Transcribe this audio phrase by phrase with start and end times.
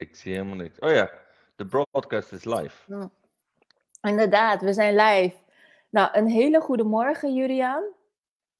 [0.00, 0.78] Ik zie helemaal niks.
[0.78, 1.10] Oh ja,
[1.56, 2.76] de broadcast is live.
[2.86, 3.10] Ja.
[4.02, 5.36] Inderdaad, we zijn live.
[5.90, 7.84] Nou, een hele goede morgen, Julian.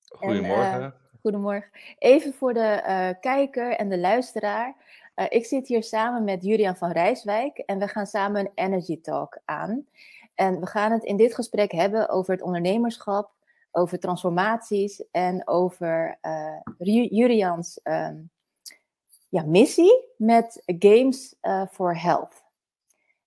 [0.08, 0.72] Goedemorgen.
[0.72, 1.70] En, uh, goedemorgen.
[1.98, 4.76] Even voor de uh, kijker en de luisteraar.
[5.16, 9.00] Uh, ik zit hier samen met Julian van Rijswijk en we gaan samen een Energy
[9.00, 9.86] Talk aan.
[10.34, 13.30] En we gaan het in dit gesprek hebben over het ondernemerschap,
[13.70, 16.18] over transformaties en over
[16.78, 18.30] Julians um,
[19.30, 21.34] ja, missie met Games
[21.70, 22.42] for Health.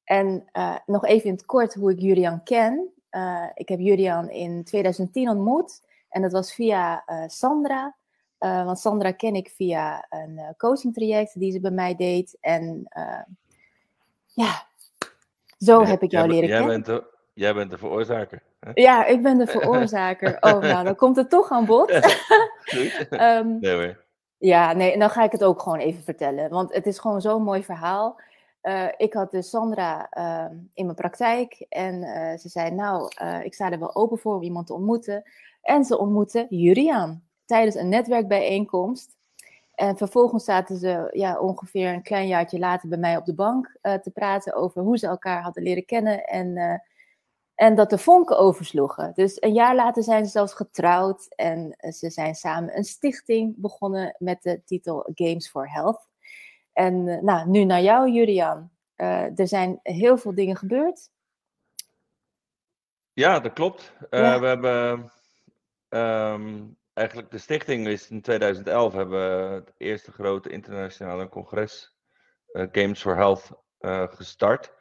[0.04, 2.94] En uh, nog even in het kort hoe ik Julian ken.
[3.12, 7.96] Uh, ik heb Julian in 2010 ontmoet en dat was via uh, Sandra.
[8.38, 12.38] want Sandra ken ik via een coaching traject die ze bij mij deed.
[12.40, 12.88] En
[14.26, 14.66] ja,
[15.58, 16.84] zo Ja, heb ik jou jij, leren jij kennen.
[16.84, 18.44] Bent de, jij bent de veroorzaker.
[18.60, 18.72] Hè?
[18.74, 20.38] Ja, ik ben de veroorzaker.
[20.40, 21.90] Oh, nou, dan komt het toch aan bod.
[23.10, 23.96] Ehm, nee.
[24.44, 26.50] Ja, nee, en dan ga ik het ook gewoon even vertellen.
[26.50, 28.22] Want het is gewoon zo'n mooi verhaal.
[28.64, 33.12] Uh, ik had dus Sandra uh, in mijn praktijk en uh, ze zei, nou,
[33.44, 35.24] ik sta er wel open voor om iemand te ontmoeten.
[35.62, 39.18] En ze ontmoette Juriaan tijdens een netwerkbijeenkomst.
[39.76, 43.78] En vervolgens zaten ze ja, ongeveer een klein jaartje later bij mij op de bank
[43.82, 46.82] te praten over hoe ze elkaar hadden leren kennen en,
[47.64, 49.12] en dat de vonken oversloegen.
[49.16, 54.16] Dus een jaar later zijn ze zelfs getrouwd en ze zijn samen een stichting begonnen
[54.20, 56.10] met de titel Games for Health.
[56.74, 58.72] En uh, nou, nu naar jou, Julian.
[58.98, 61.10] Uh, er zijn heel veel dingen gebeurd.
[63.14, 63.94] Ja, dat klopt.
[64.10, 64.40] Uh.
[64.40, 65.12] We hebben
[65.90, 71.96] ehm, eigenlijk de stichting is in 2011 hebben we het eerste grote internationale congres
[72.52, 74.74] eh, Games for Health eh, gestart.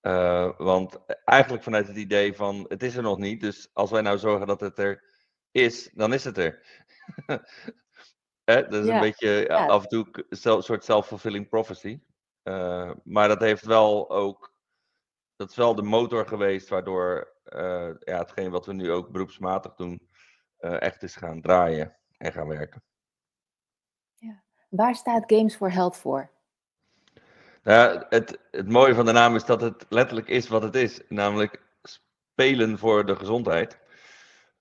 [0.00, 4.00] Eh, want eigenlijk vanuit het idee van het is er nog niet, dus als wij
[4.00, 5.04] nou zorgen dat het er
[5.50, 6.82] is, dan is het er.
[8.44, 9.66] Hè, dat is Ja, een beetje ja, ja.
[9.66, 12.00] af en toe een soort self-fulfilling prophecy.
[12.42, 14.52] Eh, maar dat heeft wel ook,
[15.36, 19.74] dat is wel de motor geweest waardoor eh, ja, hetgeen wat we nu ook beroepsmatig
[19.74, 20.08] doen,
[20.56, 22.82] eh, echt is gaan draaien en gaan werken.
[24.68, 26.30] Waar staat Games for Health voor?
[27.62, 31.00] Nou, het, het mooie van de naam is dat het letterlijk is wat het is,
[31.08, 33.78] namelijk spelen voor de gezondheid.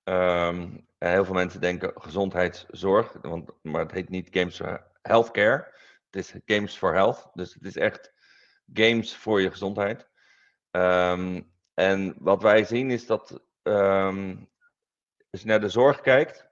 [0.03, 5.73] Ehm, heel veel mensen denken gezondheidszorg, want, maar het heet niet Games for Healthcare.
[6.09, 8.13] Het is Games for Health, dus het is echt
[8.73, 10.09] games voor je gezondheid.
[10.71, 11.41] Ehm,
[11.73, 14.35] en wat wij zien is dat ehm,
[15.29, 16.47] als je naar de zorg kijkt,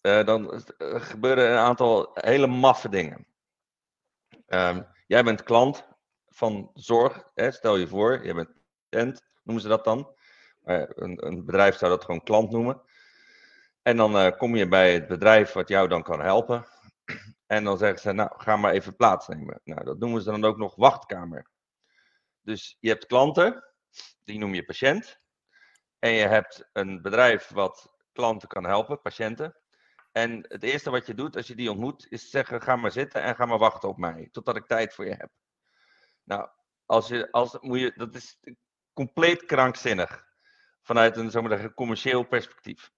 [0.00, 3.26] eh, dan gebeuren een aantal hele maffe dingen.
[4.52, 5.88] Ehm, jij bent klant
[6.28, 7.50] van zorg, hè?
[7.50, 8.48] stel je voor, je bent
[8.88, 10.14] patiënt, noemen ze dat dan.
[10.62, 12.82] Eh, een, een bedrijf zou dat gewoon klant noemen.
[13.82, 16.66] En dan eh, kom je bij het bedrijf wat jou dan kan helpen.
[17.46, 19.60] En dan zeggen ze, nou, ga maar even plaatsnemen.
[19.64, 21.50] Nou, dat noemen ze dan ook nog wachtkamer.
[22.40, 23.64] Dus je hebt klanten,
[24.24, 25.20] die noem je patiënt.
[25.98, 29.61] En je hebt een bedrijf wat klanten kan helpen, patiënten.
[30.12, 33.22] En het eerste wat je doet als je die ontmoet, is zeggen: ga maar zitten
[33.22, 35.30] en ga maar wachten op mij, totdat ik tijd voor je heb.
[36.24, 36.48] Nou,
[36.86, 38.38] als je, als, moet je, dat is
[38.92, 40.24] compleet krankzinnig
[40.82, 42.90] vanuit een zeggen, commercieel perspectief.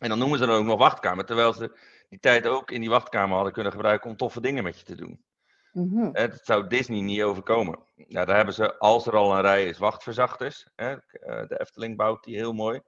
[0.00, 1.78] En dan noemen ze dan ook nog wachtkamer, terwijl ze
[2.08, 4.94] die tijd ook in die wachtkamer hadden kunnen gebruiken om toffe dingen met je te
[4.94, 5.24] doen.
[5.72, 6.12] Mhm.
[6.12, 7.78] Dat zou Disney niet overkomen.
[7.94, 10.66] Nou, daar hebben ze, als er al een rij is, wachtverzachters.
[10.74, 10.90] Hè.
[10.90, 12.80] Eh, De Efteling bouwt die heel mooi.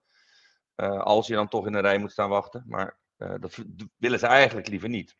[0.74, 2.64] Eh, als je dan toch in een rij moet staan wachten.
[2.66, 3.64] Maar eh, dat
[3.96, 5.16] willen ze eigenlijk liever niet.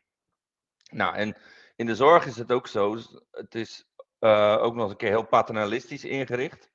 [0.91, 1.37] Nou, en
[1.75, 2.97] in de zorg is het ook zo.
[3.31, 3.85] Het is
[4.19, 6.71] eh, ook nog eens een keer heel paternalistisch ingericht.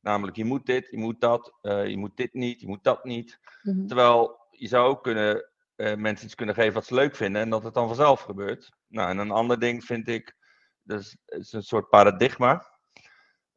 [0.00, 3.04] Namelijk, je moet dit, je moet dat, eh, je moet dit niet, je moet dat
[3.04, 3.40] niet.
[3.62, 3.86] Mhm.
[3.86, 5.44] Terwijl je zou ook kunnen,
[5.76, 8.70] mensen iets kunnen geven wat ze leuk vinden en dat het dan vanzelf gebeurt.
[8.86, 10.36] Nou, en een ander ding vind ik,
[10.82, 12.69] dat is, is een soort paradigma.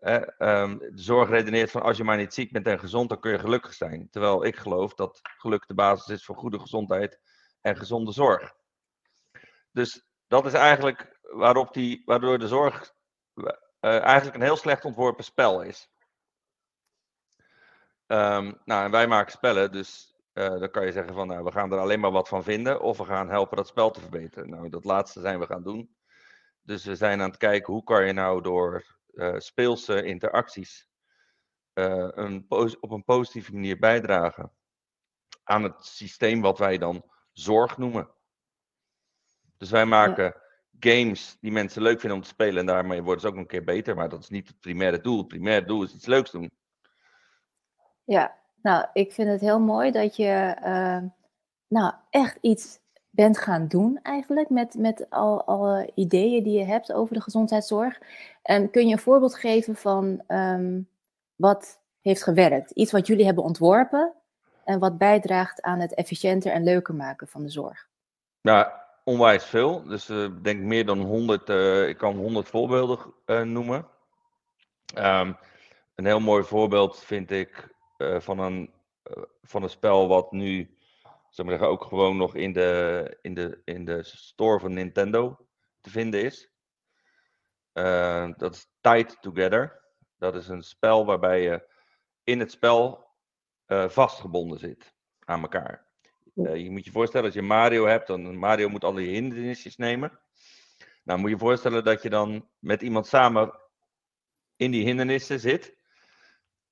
[0.03, 3.19] Eh, ehm, de zorg redeneert van als je maar niet ziek bent en gezond, dan
[3.19, 4.09] kun je gelukkig zijn.
[4.09, 7.19] Terwijl ik geloof dat geluk de basis is voor goede gezondheid
[7.61, 8.53] en gezonde zorg.
[9.71, 12.93] Dus dat is eigenlijk waarop die, waardoor de zorg
[13.79, 15.89] eh, eigenlijk een heel slecht ontworpen spel is.
[18.07, 21.51] Ehm, nou, en wij maken spellen, dus eh, dan kan je zeggen van, nou, we
[21.51, 24.49] gaan er alleen maar wat van vinden, of we gaan helpen dat spel te verbeteren.
[24.49, 25.95] Nou, dat laatste zijn we gaan doen.
[26.61, 29.01] Dus we zijn aan het kijken hoe kan je nou door
[29.37, 30.87] speelse interacties
[31.73, 32.45] eh, een
[32.79, 34.51] op een positieve manier bijdragen
[35.43, 38.09] aan het systeem wat wij dan zorg noemen.
[39.57, 40.35] Dus wij maken
[40.79, 43.63] games die mensen leuk vinden om te spelen en daarmee worden ze ook een keer
[43.63, 45.17] beter, maar dat is niet het primaire doel.
[45.17, 46.51] Het primaire doel is iets leuks doen.
[48.03, 51.03] Ja, nou, ik vind het heel mooi dat je eh,
[51.67, 52.79] nou, echt iets
[53.15, 57.99] bent gaan doen eigenlijk met, met al, alle ideeën die je hebt over de gezondheidszorg.
[58.41, 60.81] En kun je een voorbeeld geven van ehm,
[61.35, 62.71] wat heeft gewerkt?
[62.71, 64.13] Iets wat jullie hebben ontworpen
[64.63, 67.87] en wat bijdraagt aan het efficiënter en leuker maken van de zorg?
[68.41, 69.83] Ja, onwijs veel.
[69.83, 73.87] Dus ik uh, denk meer dan 100, uh, ik kan 100 voorbeelden uh, noemen.
[74.97, 75.37] Um,
[75.95, 77.71] een heel mooi voorbeeld vind ik
[78.17, 78.69] van, een,
[79.43, 80.72] van een spel wat nu
[81.33, 85.47] zeg maar zeggen, ook gewoon nog in de, in, de, in de store van Nintendo
[85.81, 86.51] te vinden is.
[88.37, 89.81] dat is Tied Together.
[90.17, 91.69] Dat is een spel waarbij je
[92.23, 93.07] in het spel
[93.87, 95.93] vastgebonden zit aan elkaar.
[96.35, 100.19] Uh, je moet je voorstellen, als je Mario hebt, dan Mario moet alle hindernisjes nemen.
[101.03, 103.59] Nou, moet je je voorstellen dat je dan met iemand samen
[104.55, 105.77] in die hindernissen zit,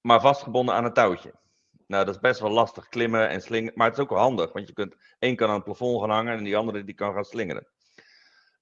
[0.01, 1.39] maar vastgebonden aan een touwtje.
[1.91, 4.53] Nou, dat is best wel lastig klimmen en slingen, maar het is ook wel handig,
[4.53, 7.13] want je kunt één kan aan het plafond gaan hangen en die andere die kan
[7.13, 7.67] gaan slingeren.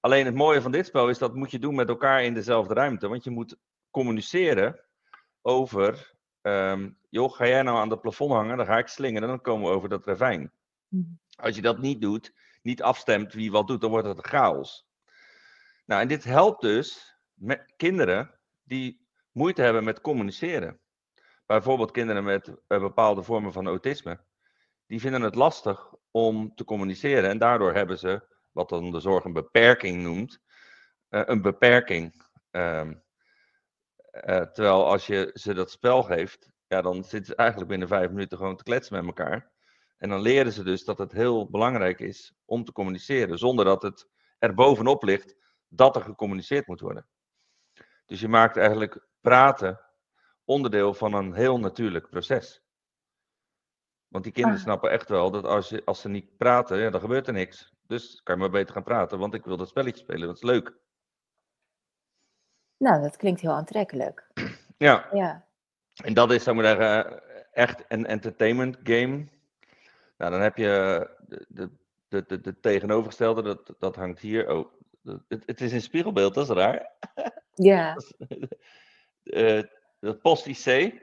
[0.00, 2.74] Alleen het mooie van dit spel is dat moet je doen met elkaar in dezelfde
[2.74, 3.56] ruimte, want je moet
[3.90, 4.84] communiceren
[5.42, 9.40] over, um, joh, ga jij nou aan het plafond hangen, dan ga ik slingeren, dan
[9.40, 10.52] komen we over dat ravijn.
[10.88, 11.04] Mhm.
[11.36, 14.86] Als je dat niet doet, niet afstemt wie wat doet, dan wordt het een chaos.
[15.86, 20.79] Nou, en dit helpt dus met kinderen die moeite hebben met communiceren.
[21.50, 24.20] Bijvoorbeeld kinderen met uh, bepaalde vormen van autisme.
[24.86, 29.24] Die vinden het lastig om te communiceren en daardoor hebben ze, wat dan de zorg
[29.24, 30.40] een beperking noemt,
[31.08, 32.24] uh, een beperking.
[32.50, 33.02] Um,
[34.12, 38.10] uh, terwijl als je ze dat spel geeft, ja, dan zitten ze eigenlijk binnen vijf
[38.10, 39.50] minuten gewoon te kletsen met elkaar.
[39.96, 43.82] En dan leren ze dus dat het heel belangrijk is om te communiceren, zonder dat
[43.82, 44.08] het
[44.38, 45.36] er bovenop ligt
[45.68, 47.06] dat er gecommuniceerd moet worden.
[48.06, 49.89] Dus je maakt eigenlijk praten
[50.50, 52.62] onderdeel van een heel natuurlijk proces.
[54.08, 54.64] Want die kinderen ah.
[54.64, 57.72] snappen echt wel dat als, je, als ze niet praten, ja, dan gebeurt er niks.
[57.86, 60.42] Dus kan je maar beter gaan praten, want ik wil dat spelletje spelen, dat is
[60.42, 60.74] leuk.
[62.76, 64.26] Nou, dat klinkt heel aantrekkelijk.
[64.80, 65.08] Ja.
[65.12, 65.46] ja.
[66.04, 69.28] En dat is, zou ik maar zeggen, echt een entertainment game.
[70.16, 71.70] Nou, dan heb je de, de,
[72.08, 74.50] de, de, de tegenovergestelde, dat, dat hangt hier.
[74.50, 74.72] Oh,
[75.28, 76.92] het, het is een spiegelbeeld, dat is raar.
[77.54, 77.96] Ja.
[79.24, 79.62] uh,
[80.00, 81.00] dat Post-IC,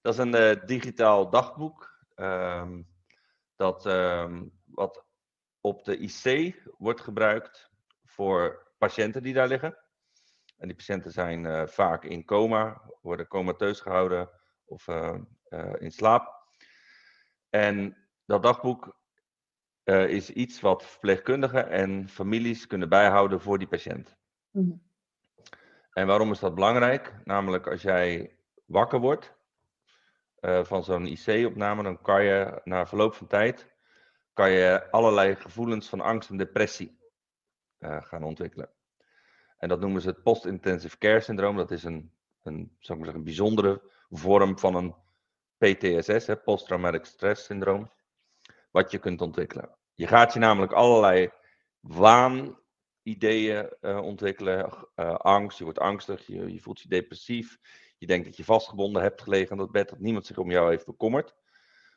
[0.00, 1.98] dat is een uh, digitaal dagboek.
[2.16, 2.88] Um,
[3.56, 5.04] dat um, wat
[5.60, 7.70] op de IC wordt gebruikt
[8.04, 9.78] voor patiënten die daar liggen.
[10.56, 14.30] En die patiënten zijn uh, vaak in coma, worden comateus gehouden
[14.64, 14.88] of
[15.78, 16.48] in slaap.
[17.48, 19.00] En dat dagboek
[19.84, 24.16] is iets wat verpleegkundigen en families kunnen bijhouden voor die patiënt.
[24.50, 24.89] Mm.
[25.92, 27.14] En waarom is dat belangrijk?
[27.24, 29.34] Namelijk als jij wakker wordt
[30.40, 33.68] uh, van zo'n IC-opname, dan kan je na verloop van tijd
[34.32, 36.98] kan je allerlei gevoelens van angst en depressie
[37.78, 38.70] uh, gaan ontwikkelen.
[39.58, 41.56] En dat noemen ze het post-intensive care syndroom.
[41.56, 44.94] Dat is een, een, zou ik zeggen, een bijzondere vorm van een
[45.58, 47.90] PTSS, post-traumatic stress syndroom
[48.70, 49.76] wat je kunt ontwikkelen.
[49.94, 51.30] Je gaat je namelijk allerlei
[53.02, 57.58] waanideeën uh, ontwikkelen, uh, angst, je wordt angstig, je, je, voelt je depressief,
[57.98, 60.70] je denkt dat je vastgebonden hebt gelegen aan dat bed, dat niemand zich om jou
[60.70, 61.34] heeft bekommerd.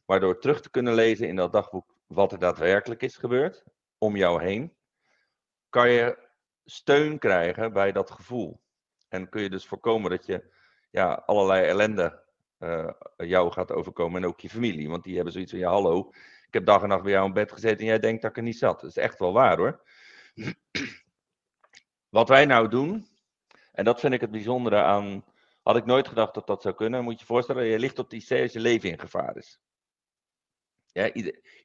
[0.05, 3.63] Maar door terug te kunnen lezen in dat dagboek wat er daadwerkelijk is gebeurd
[3.97, 4.73] om jou heen,
[5.69, 6.17] kan je
[6.65, 8.61] steun krijgen bij dat gevoel.
[9.09, 10.51] En kun je dus voorkomen dat je
[10.89, 12.21] ja, allerlei ellende
[12.59, 14.89] uh, jou gaat overkomen en ook je familie.
[14.89, 16.09] Want die hebben zoiets van, ja hallo,
[16.47, 18.37] ik heb dag en nacht bij jou in bed gezeten en jij denkt dat ik
[18.37, 18.81] er niet zat.
[18.81, 19.81] Dat is echt wel waar hoor.
[22.09, 23.07] Wat wij nou doen,
[23.71, 25.25] en dat vind ik het bijzondere aan.
[25.61, 27.03] Had ik nooit gedacht dat dat zou kunnen.
[27.03, 29.59] Moet je je voorstellen, je ligt op de IC als je leven in gevaar is.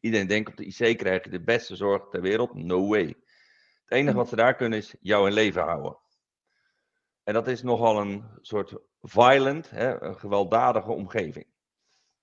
[0.01, 2.55] Iedereen denkt op de IC krijg je de beste zorg ter wereld.
[2.55, 3.07] No way.
[3.07, 5.99] Het enige wat ze daar kunnen is jou in leven houden.
[7.25, 11.47] En dat is nogal een soort violent, hè, een gewelddadige omgeving.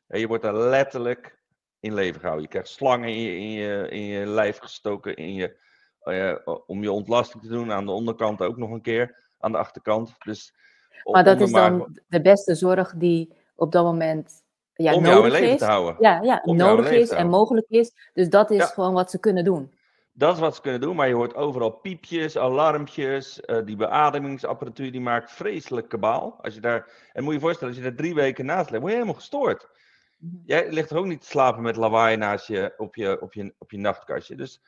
[0.07, 1.39] Je wordt er letterlijk
[1.79, 2.43] in leven gehouden.
[2.43, 5.63] Je krijgt slangen in je, in je, in je lijf gestoken in je,
[6.67, 7.71] om je ontlasting te doen.
[7.71, 10.15] Aan de onderkant ook nog een keer, aan de achterkant.
[10.19, 10.53] Dus,
[11.03, 14.43] maar dat is dan de beste zorg die op dat moment
[14.73, 15.59] ja, om nodig leven is.
[15.59, 15.95] te houden.
[15.99, 17.91] Ja, ja nodig is en mogelijk is.
[18.13, 18.65] Dus dat is ja.
[18.65, 19.73] gewoon wat ze kunnen doen.
[20.17, 23.41] Dat is wat ze kunnen doen, maar je hoort overal piepjes, alarmpjes.
[23.45, 26.37] Uh, die beademingsapparatuur die maakt vreselijk kabaal.
[26.41, 28.81] Als je daar, en moet je je voorstellen, als je daar drie weken naast ligt,
[28.81, 29.67] word je helemaal gestoord.
[30.17, 30.35] Mhm.
[30.45, 33.53] Jij ligt er ook niet te slapen met lawaai naast je op je, op je,
[33.57, 34.35] op je nachtkastje.
[34.35, 34.61] Dus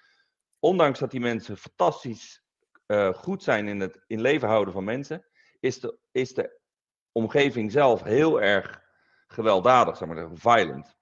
[0.60, 2.44] ondanks dat die mensen fantastisch
[2.88, 5.26] uh, goed zijn in het in leven houden van mensen,
[5.60, 6.60] is de, is de
[7.12, 8.82] omgeving zelf heel erg
[9.28, 10.98] gewelddadig, zeg maar violent.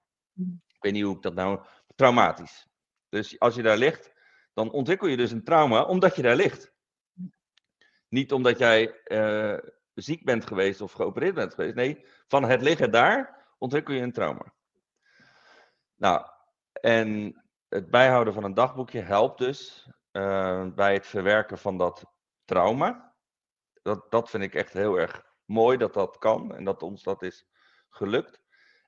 [0.68, 1.64] Ik weet niet hoe ik dat nou.
[1.94, 2.68] Traumatisch.
[3.08, 4.12] Dus als je daar ligt,
[4.54, 6.74] dan ontwikkel je dus een trauma omdat je daar ligt.
[8.08, 9.58] Niet omdat jij eh,
[9.94, 11.74] ziek bent geweest of geopereerd bent geweest.
[11.74, 14.54] Nee, van het liggen daar ontwikkel je een trauma.
[15.94, 16.26] Nou,
[16.72, 17.40] en
[17.76, 22.04] het bijhouden van een dagboekje helpt dus uh, bij het verwerken van dat
[22.44, 23.14] trauma.
[23.82, 27.22] Dat, dat vind ik echt heel erg mooi dat dat kan en dat ons dat
[27.22, 27.46] is
[27.88, 28.40] gelukt.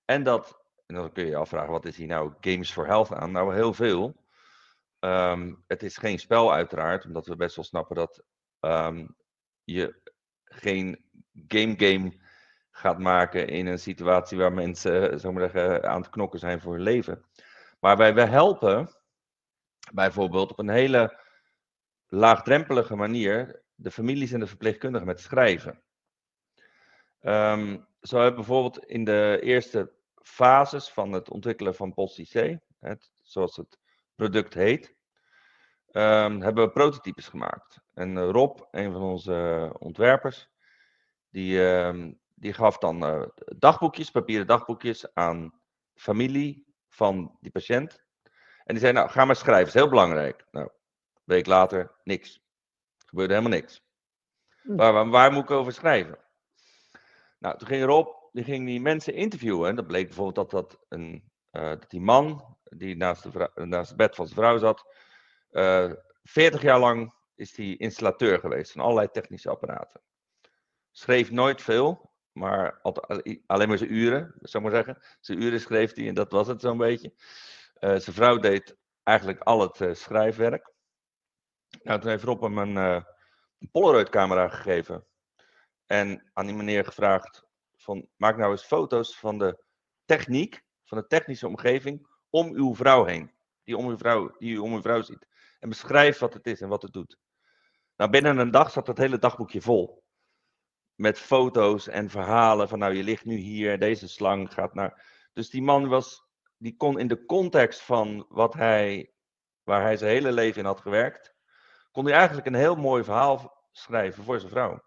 [0.04, 3.12] En dat, en dan kun je je afvragen, wat is hier nou Games for Health
[3.12, 3.32] aan?
[3.32, 4.26] Nou, heel veel.
[5.00, 8.22] Um, het is geen spel uiteraard, omdat we best wel snappen dat
[8.60, 9.16] um,
[9.64, 10.00] je
[10.44, 11.04] geen
[11.48, 12.12] game-game
[12.70, 17.27] gaat maken in een situatie waar mensen zeggen, aan het knokken zijn voor hun leven.
[17.78, 18.96] Maar wij, wij helpen
[19.92, 21.20] bijvoorbeeld op een hele
[22.06, 25.82] laagdrempelige manier de families en de verpleegkundigen met schrijven.
[27.20, 33.10] Um, zo hebben we bijvoorbeeld in de eerste fases van het ontwikkelen van PostIC, het,
[33.22, 33.78] zoals het
[34.14, 34.96] product heet,
[35.92, 37.80] um, hebben we prototypes gemaakt.
[37.94, 40.48] En uh, Rob, een van onze ontwerpers,
[41.30, 45.60] die, uh, die gaf dan uh, dagboekjes, papieren dagboekjes aan
[45.94, 46.67] familie
[46.98, 48.02] van die patiënt.
[48.64, 50.44] En die zei, nou, ga maar schrijven, dat is heel belangrijk.
[50.50, 52.34] Nou, een week later, niks.
[52.98, 53.82] Er gebeurde helemaal niks.
[54.62, 54.76] Hm.
[54.76, 56.18] Waar, waar, waar, moet ik over schrijven?
[57.38, 59.68] Nou, toen ging Rob, die ging die mensen interviewen.
[59.68, 63.50] En dat bleek bijvoorbeeld dat, dat, een, uh, dat die man, die naast, de vrouw,
[63.54, 64.94] naast het bed van zijn vrouw zat,
[65.50, 70.00] uh, eh, 40 jaar lang is hij installateur geweest van allerlei technische apparaten.
[70.90, 72.07] Schreef nooit veel,
[72.38, 72.80] maar
[73.46, 75.02] alleen maar zijn uren, zou maar zeggen.
[75.20, 77.12] Zijn uren schreef hij en dat was het zo'n beetje.
[77.80, 80.72] Uh, zijn vrouw deed eigenlijk al het uh, schrijfwerk.
[81.82, 83.02] Nou, toen heeft Rob hem een, uh,
[83.72, 85.06] Polaroid-camera gegeven.
[85.86, 87.44] En aan die meneer gevraagd:
[87.76, 89.64] van, maak nou eens foto's van de
[90.04, 93.32] techniek, van de technische omgeving om uw vrouw heen.
[93.64, 95.26] Die, om uw vrouw, die u om uw vrouw ziet.
[95.58, 97.18] En beschrijf wat het is en wat het doet.
[97.96, 100.02] Nou, binnen een dag zat het hele dagboekje vol.
[100.98, 105.04] Met foto's en verhalen van nou, je ligt nu hier, deze slang gaat naar.
[105.32, 109.12] Dus die man was die kon in de context van wat hij,
[109.62, 111.34] waar hij zijn hele leven in had gewerkt,
[111.92, 114.82] kon hij eigenlijk een heel mooi verhaal schrijven voor zijn vrouw.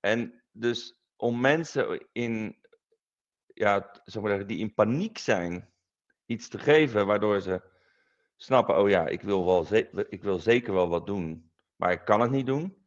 [0.00, 2.58] En dus om mensen in,
[3.46, 5.72] ja, zeg maar, die in paniek zijn,
[6.26, 7.62] iets te geven waardoor ze
[8.36, 9.66] snappen, oh ja, ik wil, wel
[10.08, 12.85] ik wil zeker wel wat doen, maar ik kan het niet doen.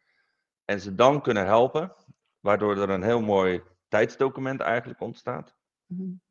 [0.70, 1.94] En ze dan kunnen helpen,
[2.40, 5.56] waardoor er een heel mooi tijdsdocument eigenlijk ontstaat.
[5.86, 6.22] Mm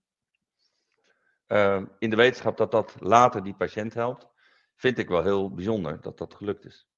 [1.49, 4.28] uh, in de wetenschap dat dat later die patiënt helpt,
[4.76, 6.88] vind ik wel heel bijzonder dat dat gelukt is.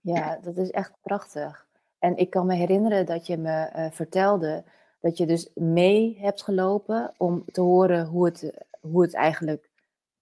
[0.00, 1.66] Ja, dat is echt prachtig.
[1.98, 4.64] En ik kan me herinneren dat je me uh, vertelde
[5.00, 9.70] dat je dus mee hebt gelopen om te horen hoe het, hoe het eigenlijk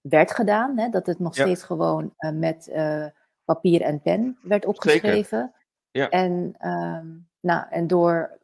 [0.01, 0.77] werd gedaan.
[0.77, 0.89] Hè?
[0.89, 1.43] Dat het nog ja.
[1.43, 3.05] steeds gewoon uh, met uh,
[3.45, 5.53] papier en pen werd opgeschreven.
[5.97, 6.09] Ja.
[6.09, 8.35] En, um, nou, en door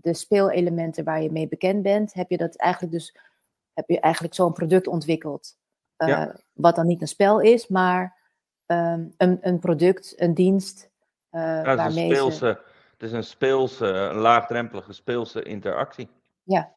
[0.00, 3.16] de speelelementen waar je mee bekend bent, heb je dat eigenlijk dus
[3.72, 5.56] heb je eigenlijk zo'n product ontwikkeld.
[5.98, 8.16] Uh, Wat dan niet een spel is, maar
[8.66, 10.90] um, een, een product, een dienst.
[11.30, 12.60] Uh, ja, het, waarmee is een speelse, ze...
[12.92, 16.08] het is een speelse, een laagdrempelige speelse interactie.
[16.42, 16.74] Ja,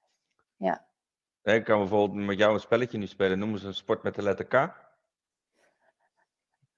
[0.56, 0.86] ja.
[1.44, 3.40] Ik kan bijvoorbeeld met jou een spelletje nu spelen.
[3.40, 4.74] Noemen ze een sport met de letter K?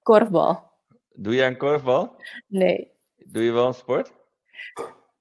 [0.03, 0.69] Korfbal.
[1.13, 2.15] Doe jij een korfbal?
[2.47, 2.91] Nee.
[3.25, 4.13] Doe je wel een sport?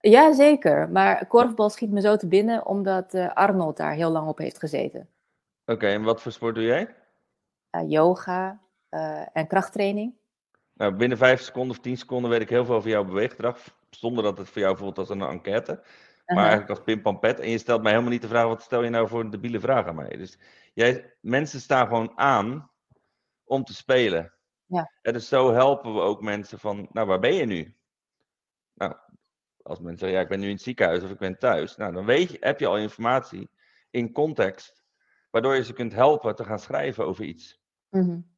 [0.01, 0.91] Ja, zeker.
[0.91, 4.59] Maar korfbal schiet me zo te binnen omdat uh, Arnold daar heel lang op heeft
[4.59, 5.01] gezeten.
[5.01, 6.95] Oké, okay, en wat voor sport doe jij?
[7.71, 10.15] Uh, yoga uh, en krachttraining.
[10.73, 13.59] Nou, binnen vijf seconden of tien seconden weet ik heel veel over jouw beweeggedrag.
[13.91, 15.83] Zonder dat het voor jou voelt als een enquête.
[16.27, 17.41] Maar eigenlijk als pim pam pet.
[17.41, 19.61] En je stelt mij helemaal niet de vraag, wat stel je nou voor een debiele
[19.61, 20.17] vraag aan mij?
[20.17, 20.39] Dus
[20.75, 22.71] jij, mensen staan gewoon aan
[23.45, 24.33] om te spelen.
[24.67, 24.93] Ja.
[25.03, 27.75] En dus zo helpen we ook mensen van, nou waar ben je nu?
[28.81, 28.95] Nou,
[29.63, 31.77] als mensen zeggen, ja, ik ben nu in het ziekenhuis of ik ben thuis.
[31.77, 33.51] Nou, dan weet je, heb je al informatie
[33.91, 34.83] in context,
[35.31, 37.61] waardoor je ze kunt helpen te gaan schrijven over iets.
[37.89, 38.29] -hmm.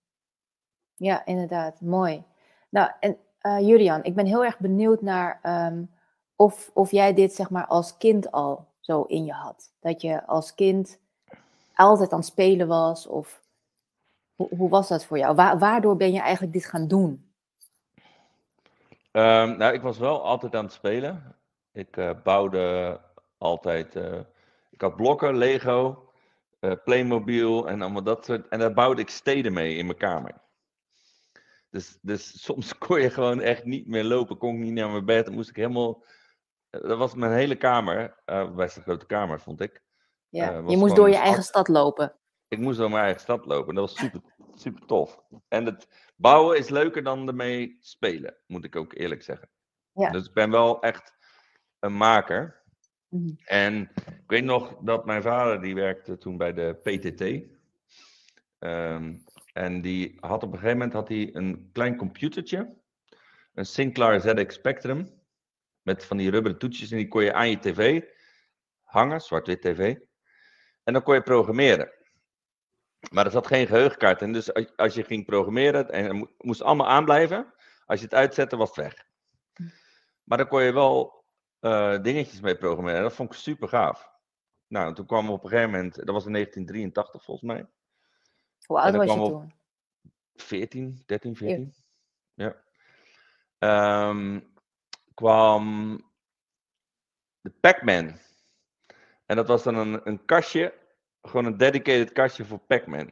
[0.96, 1.80] Ja, inderdaad.
[1.80, 2.24] Mooi.
[2.68, 5.40] Nou, en uh, Julian, ik ben heel erg benieuwd naar
[5.72, 5.90] um,
[6.36, 9.74] of, of jij dit zeg maar als kind al zo in je had.
[9.80, 11.00] Dat je als kind
[11.74, 13.42] altijd aan het spelen was of
[14.34, 15.34] hoe, was dat voor jou?
[15.34, 17.31] Wa waardoor ben je eigenlijk dit gaan doen?
[19.12, 21.36] Um, nou, ik was wel altijd aan het spelen.
[21.72, 23.00] Ik uh, bouwde
[23.38, 23.96] altijd.
[23.96, 24.20] Uh,
[24.70, 26.10] ik had blokken, Lego,
[26.60, 28.48] uh, Playmobil en allemaal dat soort.
[28.48, 30.40] En daar bouwde ik steden mee in mijn kamer.
[31.70, 34.38] Dus, dus soms kon je gewoon echt niet meer lopen.
[34.38, 35.24] Kon ik niet naar mijn bed.
[35.24, 36.04] Dan moest ik helemaal.
[36.70, 38.22] Dat was mijn hele kamer.
[38.56, 39.82] best een grote kamer, vond ik.
[40.28, 42.16] Ja, je moest door je eigen stad lopen.
[42.48, 43.74] Ik moest door mijn eigen stad lopen.
[43.74, 44.20] Dat was super,
[44.54, 45.22] super tof.
[45.48, 49.48] En het bouwen is leuker dan ermee spelen, moet ik ook eerlijk zeggen.
[49.92, 50.10] Ja.
[50.10, 51.14] Dus ik ben wel echt
[51.78, 52.62] een maker.
[53.08, 53.34] Mhm.
[53.44, 57.50] En ik weet nog dat mijn vader, die werkte toen bij de PTT.
[58.58, 59.14] Ehm,
[59.52, 62.76] en die had op een gegeven moment had hij een klein computertje.
[63.54, 65.20] Een Sinclair ZX Spectrum.
[65.82, 66.90] Met van die rubberen toetsjes.
[66.90, 68.02] En die kon je aan je tv
[68.82, 69.96] hangen, zwart-wit tv.
[70.84, 71.92] En dan kon je programmeren.
[73.10, 74.32] Maar er zat geen geheugenkaart in.
[74.32, 77.54] Dus als- je ging programmeren, en het mo- moest allemaal aanblijven.
[77.86, 78.94] Als je het uitzette, was het weg.
[80.24, 81.20] Maar dan kon je wel
[81.60, 82.96] eh, dingetjes mee programmeren.
[82.98, 84.10] En dat vond ik super gaaf.
[84.66, 87.66] Nou, en toen kwam op een gegeven moment, dat was in 1983 volgens mij.
[88.66, 89.52] Hoe oud was je toen?
[90.34, 91.74] 14, 13, 14.
[92.34, 92.56] Ja.
[93.58, 94.40] Ehm,
[95.14, 95.96] kwam
[97.40, 98.18] de Pac-Man.
[99.26, 100.74] En dat was dan een, een kastje,
[101.22, 103.10] gewoon een dedicated kastje voor Pac-Man.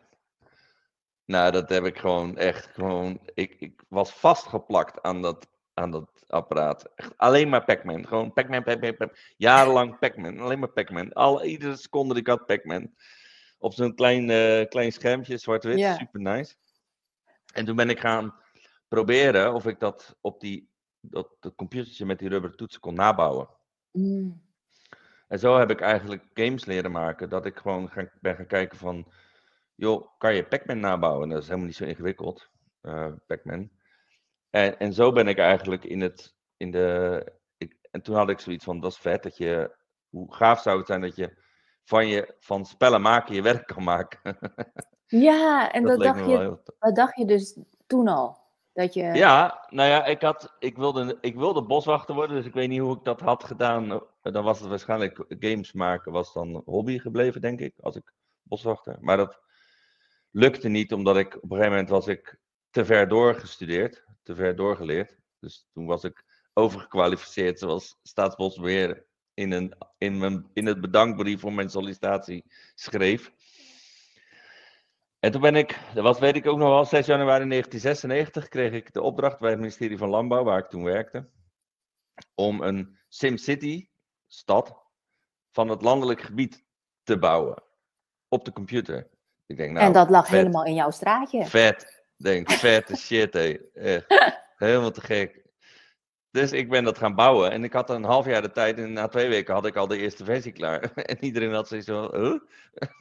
[1.24, 3.20] Nou, dat heb ik gewoon echt gewoon.
[3.34, 6.90] Ik, ik was vastgeplakt aan dat, aan dat apparaat.
[6.94, 8.06] Echt alleen maar Pac-Man.
[8.06, 9.16] Gewoon Pac-Man, Pac-Man, Pac-Man.
[9.36, 10.40] Jarenlang Pac-Man.
[10.40, 11.12] Alleen maar Pac-Man.
[11.12, 12.94] Al, iedere seconde die ik had Pac-Man.
[13.58, 15.96] Op zo'n klein, eh, klein schermpje, zwart-wit.
[15.98, 16.54] Super nice.
[17.52, 18.34] En toen ben ik gaan
[18.88, 20.68] proberen of ik dat op die,
[21.00, 23.48] dat, dat computertje met die rubberen toetsen kon nabouwen.
[23.92, 24.42] Mm.
[25.30, 27.28] En zo heb ik eigenlijk games leren maken.
[27.28, 29.12] Dat ik gewoon ga, ben gaan kijken van,
[29.74, 31.28] joh, kan je Pac-Man nabouwen?
[31.28, 33.70] Dat is helemaal niet zo ingewikkeld, eh, Pac-Man.
[34.50, 37.24] En, en zo ben ik eigenlijk in het, in de,
[37.56, 39.76] ik, en toen had ik zoiets van, dat is vet dat je,
[40.08, 41.36] hoe gaaf zou het zijn dat je
[41.84, 44.20] van, je, van spellen maken je werk kan maken.
[45.06, 48.39] Ja, en dat, leek dacht je, dat dacht je dus toen al.
[48.72, 49.02] Dat je...
[49.02, 52.80] Ja, nou ja, ik, had, ik, wilde, ik wilde boswachter worden, dus ik weet niet
[52.80, 54.02] hoe ik dat had gedaan.
[54.22, 58.12] Dan was het waarschijnlijk games maken, was dan hobby gebleven, denk ik, als ik
[58.42, 58.96] boswachter.
[59.00, 59.40] Maar dat
[60.30, 62.38] lukte niet, omdat ik op een gegeven moment was ik
[62.70, 65.18] te ver doorgestudeerd, te ver doorgeleerd.
[65.38, 71.52] Dus toen was ik overgekwalificeerd, zoals Staatsbosbeheer in, een, in, mijn, in het bedankbrief voor
[71.52, 73.32] mijn sollicitatie schreef.
[75.20, 78.72] En toen ben ik, dat was weet ik ook nog wel, 6 januari 1996 kreeg
[78.72, 81.28] ik de opdracht bij het ministerie van Landbouw, waar ik toen werkte,
[82.34, 83.88] om een SimCity
[84.26, 84.76] stad
[85.50, 86.64] van het landelijk gebied
[87.02, 87.62] te bouwen
[88.28, 89.10] op de computer.
[89.46, 90.36] Ik denk, nou, en dat lag vet.
[90.36, 91.46] helemaal in jouw straatje.
[91.46, 92.04] Vet.
[92.16, 93.58] Denk, vette shit, hé.
[93.74, 94.04] Echt.
[94.56, 95.39] Helemaal te gek.
[96.30, 97.50] Dus ik ben dat gaan bouwen.
[97.50, 98.78] En ik had een half jaar de tijd.
[98.78, 100.92] En na twee weken had ik al de eerste versie klaar.
[100.94, 102.40] En iedereen had zoiets van, huh?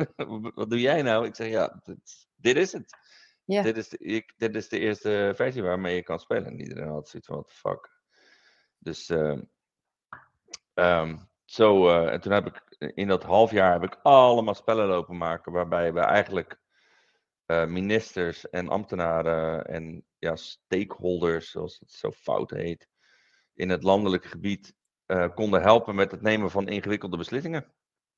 [0.55, 1.25] Wat doe jij nou?
[1.25, 2.97] Ik zeg, ja, dit, dit is het.
[3.45, 6.45] Dit, is de, ik, dit is de eerste versie waarmee je kan spelen.
[6.45, 7.91] En iedereen had zoiets van, what the fuck.
[8.77, 9.41] Dus, ehm,
[10.73, 14.87] ehm, zo, eh, en toen heb ik, in dat half jaar heb ik allemaal spellen
[14.87, 15.51] lopen maken.
[15.51, 16.59] Waarbij we eigenlijk
[17.45, 22.88] eh, ministers en ambtenaren en ja, stakeholders, zoals het zo fout heet,
[23.59, 27.73] in het landelijk gebied eh, konden helpen met het nemen van ingewikkelde beslissingen.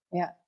[0.08, 0.39] Ja.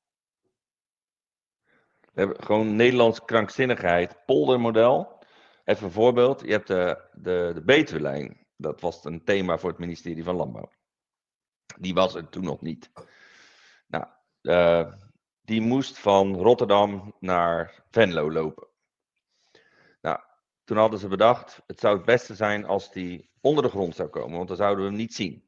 [2.00, 5.24] We hebben gewoon Nederlands krankzinnigheid, poldermodel.
[5.64, 6.42] Even een voorbeeld.
[6.42, 8.48] Je hebt de, de, de Betuwelijn.
[8.56, 10.72] Dat was een thema voor het ministerie van Landbouw.
[11.78, 12.92] Die was er toen nog niet.
[13.88, 14.06] Nou,
[14.42, 14.94] eh,
[15.42, 18.68] die moest van Rotterdam naar Venlo lopen.
[20.74, 24.10] Toen hadden ze bedacht, het zou het beste zijn als die onder de grond zou
[24.10, 25.44] komen, want dan zouden we hem niet zien.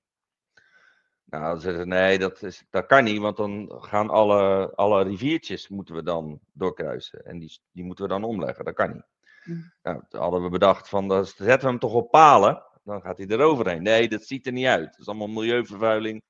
[1.26, 5.04] Nou, dan zeiden ze, nee, dat, is, dat kan niet, want dan gaan alle, alle
[5.04, 7.26] riviertjes moeten we dan doorkruisen.
[7.26, 9.06] En die, die moeten we dan omleggen, dat kan niet.
[9.44, 9.72] Mm.
[9.84, 13.18] Nou, toen hadden we bedacht van, dan zetten we hem toch op palen, dan gaat
[13.18, 13.84] hij eroverheen.
[13.84, 14.92] Nee, dat ziet er niet uit.
[14.92, 16.24] Dat is allemaal milieuvervuiling,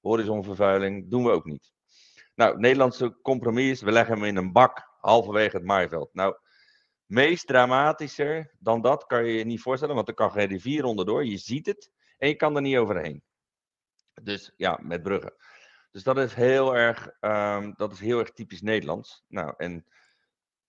[0.00, 1.72] horizonvervuiling, doen we ook niet.
[2.34, 6.10] Nou, het Nederlandse compromis is, we leggen hem in een bak, halverwege het maaiveld.
[6.12, 6.36] Nou,
[7.06, 11.24] meest dramatischer dan dat kan je je niet voorstellen, want er kan geen rivier onderdoor.
[11.24, 13.22] Je ziet het en je kan er niet overheen.
[14.22, 15.34] Dus ja, met bruggen.
[15.90, 19.24] Dus dat is heel erg, ehm, dat is heel erg typisch Nederlands.
[19.28, 19.86] Nou, en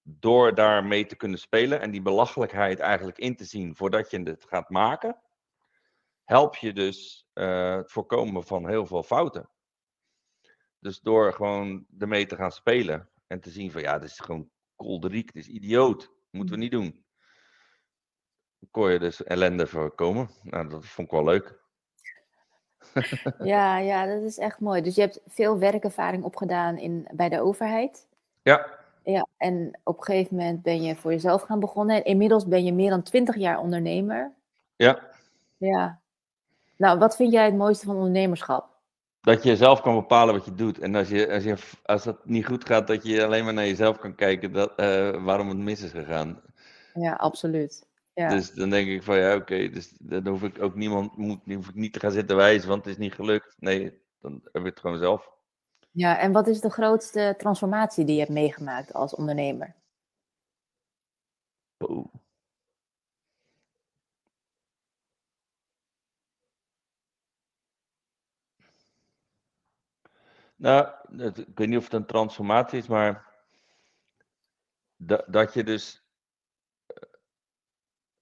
[0.01, 4.45] door daarmee te kunnen spelen en die belachelijkheid eigenlijk in te zien voordat je het
[4.47, 5.21] gaat maken,
[6.23, 9.49] help je dus eh, het voorkomen van heel veel fouten.
[10.79, 14.49] Dus door gewoon ermee te gaan spelen en te zien van ja, dit is gewoon
[14.75, 17.05] kolderiek, dit is idioot, moeten we niet doen.
[18.71, 20.29] Kon je dus ellende voorkomen.
[20.43, 21.59] Nou, dat vond ik wel leuk.
[23.39, 24.81] Ja, ja, dat is echt mooi.
[24.81, 28.07] Dus je hebt veel werkervaring opgedaan in, bij de overheid.
[28.41, 31.95] Ja, Ja, en op een gegeven moment ben je voor jezelf gaan begonnen.
[31.95, 34.33] En inmiddels ben je meer dan twintig jaar ondernemer.
[34.75, 35.15] ja.
[35.57, 35.99] Ja.
[36.77, 38.76] Nou, wat vind jij het mooiste van ondernemerschap?
[39.27, 40.79] Dat je zelf kan bepalen wat je doet.
[40.79, 43.65] En als, je, als, je, als het niet goed gaat, dat je alleen maar naar
[43.65, 46.41] jezelf kan kijken dat, eh, waarom het mis is gegaan.
[46.93, 47.87] Ja, absoluut.
[48.13, 48.29] Ja.
[48.29, 51.69] Dus dan denk ik van ja, oké, dus dan hoef ik ook niemand moet, hoef
[51.69, 53.55] ik niet te gaan zitten wijzen, want het is niet gelukt.
[53.59, 55.31] Nee, dan heb ik het gewoon zelf.
[55.91, 59.75] ja, en wat is de grootste transformatie die je hebt meegemaakt als ondernemer?
[61.77, 62.16] Oh.
[70.57, 73.35] Nou, het- ik weet niet of het een transformatie is, maar
[74.95, 76.03] da- dat je dus,
[76.87, 77.09] eh,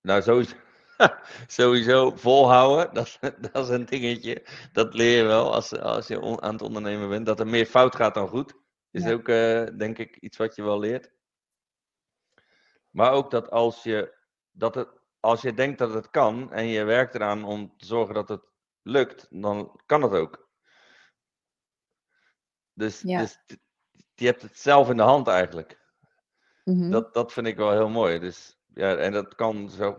[0.02, 0.56] nou sowieso,
[1.48, 4.46] sowieso volhouden, dat, dat is een dingetje.
[4.72, 7.26] Dat leer je wel als, als je on- aan het ondernemen bent.
[7.26, 8.54] Dat er meer fout gaat dan goed,
[8.92, 9.12] is Ja.
[9.12, 11.14] ook eh, denk ik iets wat je wel leert.
[12.90, 14.14] Maar ook dat als je,
[14.52, 18.14] dat het, als je denkt dat het kan en je werkt eraan om te zorgen
[18.14, 18.44] dat het
[18.82, 20.45] lukt, dan kan het ook.
[22.76, 23.20] Dus, Ja.
[23.20, 23.40] dus
[24.16, 25.80] je hebt het zelf in de hand eigenlijk.
[26.64, 26.90] Mhm.
[26.90, 28.20] Dat, dat vind ik wel heel mooi.
[28.20, 29.98] Dus, ja, en dat kan zo,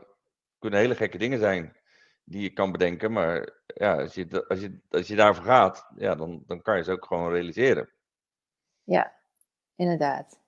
[0.58, 1.76] kunnen hele gekke dingen zijn
[2.24, 3.12] die je kan bedenken.
[3.12, 6.82] Maar ja, als je, als je, als je daarvoor gaat, ja, dan, dan kan je
[6.82, 7.90] ze ook gewoon realiseren.
[8.84, 9.12] Ja,
[9.76, 10.40] inderdaad.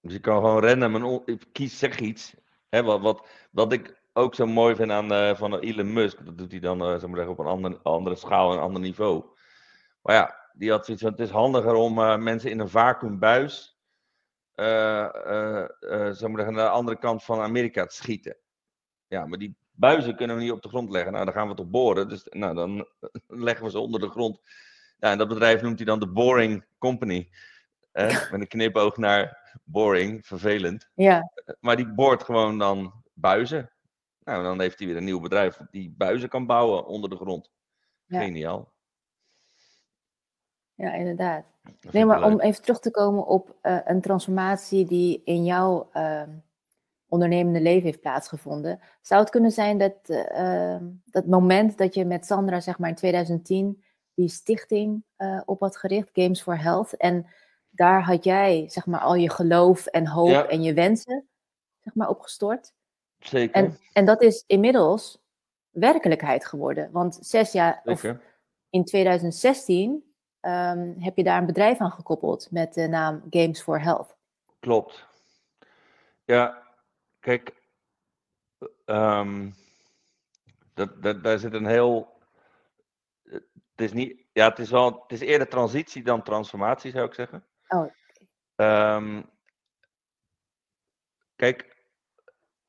[0.00, 2.34] Dus je kan gewoon rennen, maar on- kies, zeg iets.
[2.68, 6.38] Hè, wat, wat, wat ik ook zo mooi vind aan eh, van Elon Musk, dat
[6.38, 9.24] doet hij dan eh, zeg maar zeggen, op een andere, andere schaal, een ander niveau.
[10.02, 13.78] Maar ja, die had zoiets van, het is handiger om eh, mensen in een vacuümbuis,
[14.54, 18.36] eh eh eh, naar de andere kant van Amerika te schieten.
[19.06, 21.12] Ja, maar die buizen kunnen we niet op de grond leggen.
[21.12, 22.08] Nou, dan gaan we toch boren.
[22.08, 22.88] Dus nou, dan
[23.46, 24.40] leggen we ze onder de grond.
[24.98, 27.30] Ja, en dat bedrijf noemt hij dan de Boring Company.
[27.92, 30.90] Met een knipoog naar boring, vervelend.
[30.94, 33.72] Ja, Maar die boort gewoon dan buizen.
[34.24, 37.50] Nou, dan heeft hij weer een nieuw bedrijf die buizen kan bouwen onder de grond.
[38.06, 38.20] Ja.
[38.20, 38.71] Geniaal.
[40.82, 41.44] Ja, inderdaad.
[41.90, 46.30] Nee, maar om even terug te komen op eh, een transformatie die in jouw ehm,
[47.08, 48.80] ondernemende leven heeft plaatsgevonden.
[49.00, 52.94] Zou het kunnen zijn dat ehm, dat moment dat je met Sandra, zeg maar in
[52.94, 57.26] 2010, die stichting eh, op had gericht, Games for Health, en
[57.70, 60.46] daar had jij, zeg maar, al je geloof en hoop Ja.
[60.46, 61.28] en je wensen,
[61.80, 62.72] zeg maar, opgestort.
[63.18, 63.54] Zeker.
[63.54, 65.22] En, en dat is inmiddels
[65.70, 66.90] werkelijkheid geworden.
[66.92, 68.04] Want zes jaar, of
[68.70, 70.11] in 2016
[70.42, 74.16] ehm, heb je daar een bedrijf aan gekoppeld met de naam Games for Health.
[74.60, 75.06] Klopt.
[76.24, 76.62] Ja,
[77.20, 77.54] kijk.
[78.84, 79.50] ehm,
[80.74, 82.20] dat, dat, daar zit een heel.
[83.24, 84.20] Het is niet.
[84.32, 85.02] Ja, het is wel.
[85.02, 87.44] Het is eerder transitie dan transformatie, zou ik zeggen.
[87.68, 87.92] Oh.
[88.56, 89.22] Ehm,
[91.36, 91.84] kijk,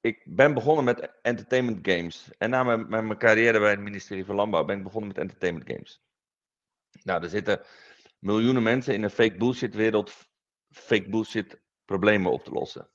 [0.02, 2.30] ik ben begonnen met entertainment games.
[2.38, 5.18] En na mijn, mijn, mijn carrière bij het ministerie van Landbouw ben ik begonnen met
[5.18, 6.02] entertainment games.
[7.04, 7.62] Nou, er zitten
[8.20, 10.14] miljoenen mensen in een fake bullshit wereld
[10.70, 12.90] fake bullshit problemen op te lossen.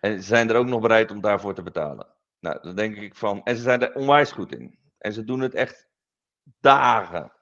[0.00, 2.06] En ze zijn er ook nog bereid om daarvoor te betalen.
[2.40, 3.42] Nou, dan denk ik van.
[3.42, 4.78] En ze zijn er onwijs goed in.
[4.98, 5.88] En ze doen het echt
[6.60, 7.32] dagen.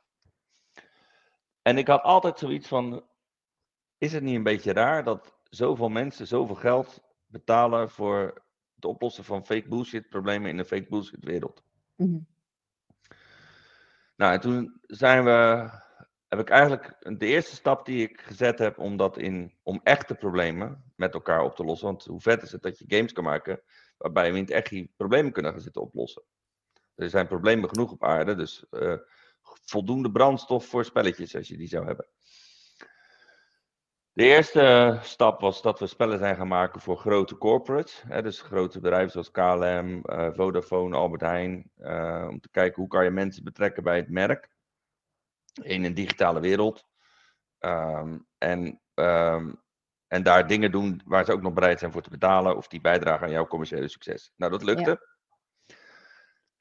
[1.62, 3.04] En ik had altijd zoiets van.
[3.98, 8.42] Is het niet een beetje raar dat zoveel mensen zoveel geld betalen voor
[8.74, 11.62] het oplossen van fake bullshit problemen in de fake bullshit wereld?
[11.96, 12.18] Mhm.
[14.16, 15.68] Nou, en toen zijn we,
[16.28, 20.14] heb ik eigenlijk de eerste stap die ik gezet heb om dat in, om echte
[20.14, 21.86] problemen met elkaar op te lossen.
[21.86, 23.62] Want hoe vet is het dat je games kan maken
[23.96, 26.22] waarbij we in het echt die problemen kunnen gaan zitten oplossen.
[26.94, 28.96] Er zijn problemen genoeg op aarde, dus eh,
[29.64, 32.06] voldoende brandstof voor spelletjes als je die zou hebben.
[34.16, 38.02] De eerste stap was dat we spellen zijn gaan maken voor grote corporates.
[38.06, 41.70] Hè, dus grote bedrijven zoals KLM, eh, Vodafone, Albert Heijn.
[41.76, 44.48] eh, om te kijken hoe kan je mensen betrekken bij het merk
[45.62, 46.86] in een digitale wereld.
[47.58, 49.52] Ehm, en, ehm,
[50.06, 52.56] en daar dingen doen waar ze ook nog bereid zijn voor te betalen.
[52.56, 54.32] Of die bijdragen aan jouw commerciële succes.
[54.36, 55.08] Nou, dat lukte.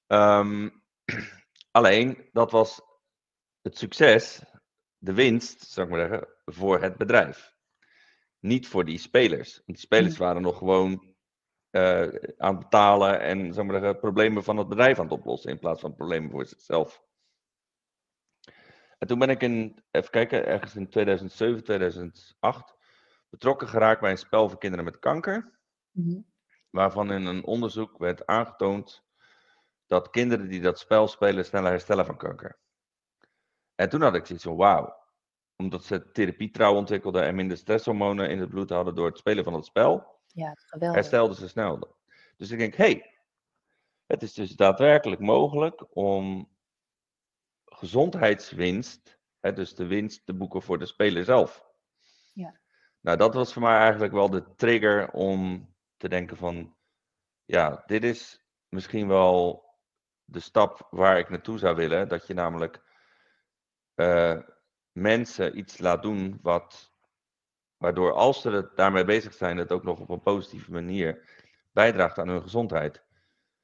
[0.08, 0.70] Ehm,
[1.72, 2.82] alleen, dat was
[3.62, 4.44] het succes,
[5.06, 7.56] de winst, zou ik maar zeggen, voor het bedrijf.
[8.40, 9.54] Niet voor die spelers.
[9.56, 11.16] Want die spelers waren nog gewoon
[11.70, 15.14] eh, aan het betalen en zou ik maar zeggen, problemen van het bedrijf aan het
[15.14, 15.52] oplossen.
[15.52, 17.04] In plaats van problemen voor zichzelf.
[18.98, 22.76] En toen ben ik in, even kijken, ergens in 2007, 2008
[23.30, 25.60] betrokken geraakt bij een spel voor kinderen met kanker.
[25.92, 26.22] Mhm.
[26.70, 29.04] Waarvan in een onderzoek werd aangetoond
[29.86, 32.60] dat kinderen die dat spel spelen sneller herstellen van kanker.
[33.76, 35.04] En toen had ik zoiets van wauw.
[35.56, 39.54] Omdat ze therapietrouw ontwikkelden en minder stresshormonen in het bloed hadden door het spelen van
[39.54, 40.96] het spel, Ja, geweldig.
[40.98, 41.88] herstelden ze sneller.
[42.38, 43.20] Dus ik denk, hé, hey,
[44.06, 46.50] het is dus daadwerkelijk mogelijk om
[47.66, 51.66] gezondheidswinst, hè, dus de winst te boeken voor de speler zelf.
[52.34, 52.60] Ja.
[53.02, 56.76] Nou, dat was voor mij eigenlijk wel de trigger om te denken van,
[57.46, 59.64] ja, dit is misschien wel
[60.24, 62.08] de stap waar ik naartoe zou willen.
[62.08, 62.84] Dat je namelijk
[63.96, 64.38] eh,
[64.92, 66.92] mensen iets laat doen wat,
[67.78, 71.30] waardoor als ze het daarmee bezig zijn, het ook nog op een positieve manier
[71.72, 73.04] bijdraagt aan hun gezondheid.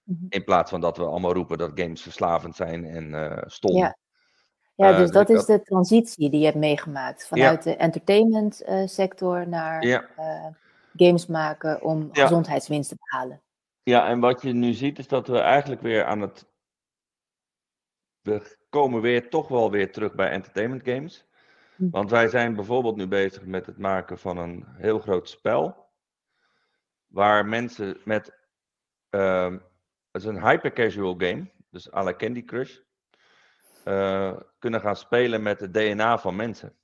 [0.04, 0.26] Mhm.
[0.30, 3.76] In plaats van dat we allemaal roepen dat games verslavend zijn en eh stom.
[3.76, 3.98] Ja.
[4.76, 7.28] Ja, Eh, dus dat is de transitie die je hebt meegemaakt.
[7.28, 10.10] Vanuit de entertainment sector naar Ja.
[10.96, 12.22] games maken om Ja.
[12.22, 13.42] gezondheidswinst te behalen.
[13.84, 16.46] Ja, en wat je nu ziet is dat we eigenlijk weer aan het.
[18.22, 21.26] We komen weer toch wel weer terug bij entertainment games.
[21.76, 21.90] Hm.
[21.90, 25.90] Want wij zijn bijvoorbeeld nu bezig met het maken van een heel groot spel.
[27.08, 28.40] Waar mensen met.
[29.10, 29.54] ehm,
[30.12, 32.80] het is een hyper-casual game, dus à la Candy Crush.
[33.84, 36.76] eh, kunnen gaan spelen met het DNA van mensen.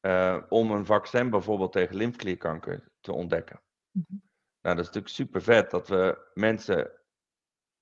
[0.00, 3.60] Eh, om een vaccin bijvoorbeeld tegen lymfeklierkanker te ontdekken.
[3.90, 4.04] Mhm.
[4.60, 6.90] Nou, dat is natuurlijk super vet dat we mensen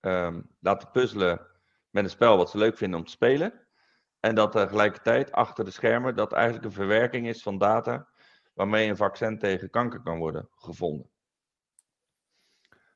[0.00, 1.46] ehm, laten puzzelen
[1.94, 3.52] met een spel wat ze leuk vinden om te spelen.
[4.20, 8.08] En dat tegelijkertijd achter de schermen dat eigenlijk een verwerking is van data
[8.54, 11.10] waarmee een vaccin tegen kanker kan worden gevonden.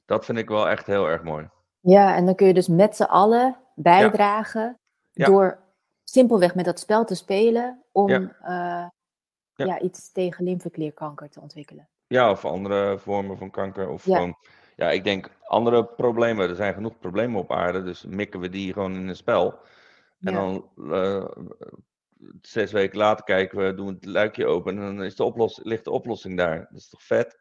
[0.05, 1.49] Dat vind ik wel echt heel erg mooi.
[1.81, 4.79] Ja, en dan kun je dus met z'n allen bijdragen
[5.13, 5.27] Ja.
[5.27, 5.59] door
[6.05, 8.21] simpelweg met dat spel te spelen om Ja.
[8.43, 8.89] eh,
[9.55, 9.65] Ja.
[9.67, 11.89] ja, iets tegen lymfeklierkanker te ontwikkelen.
[12.07, 13.89] Ja, of andere vormen van kanker.
[13.89, 14.15] Of Ja.
[14.17, 14.37] gewoon,
[14.79, 16.49] ja, ik denk andere problemen.
[16.49, 19.51] Er zijn genoeg problemen op aarde, dus mikken we die gewoon in een spel.
[20.21, 20.39] En Ja.
[20.39, 21.25] dan eh,
[22.41, 25.61] zes weken later kijken we, doen we het luikje open en dan is de oplos
[25.63, 26.59] ligt de oplossing daar.
[26.59, 27.39] Dat is toch vet?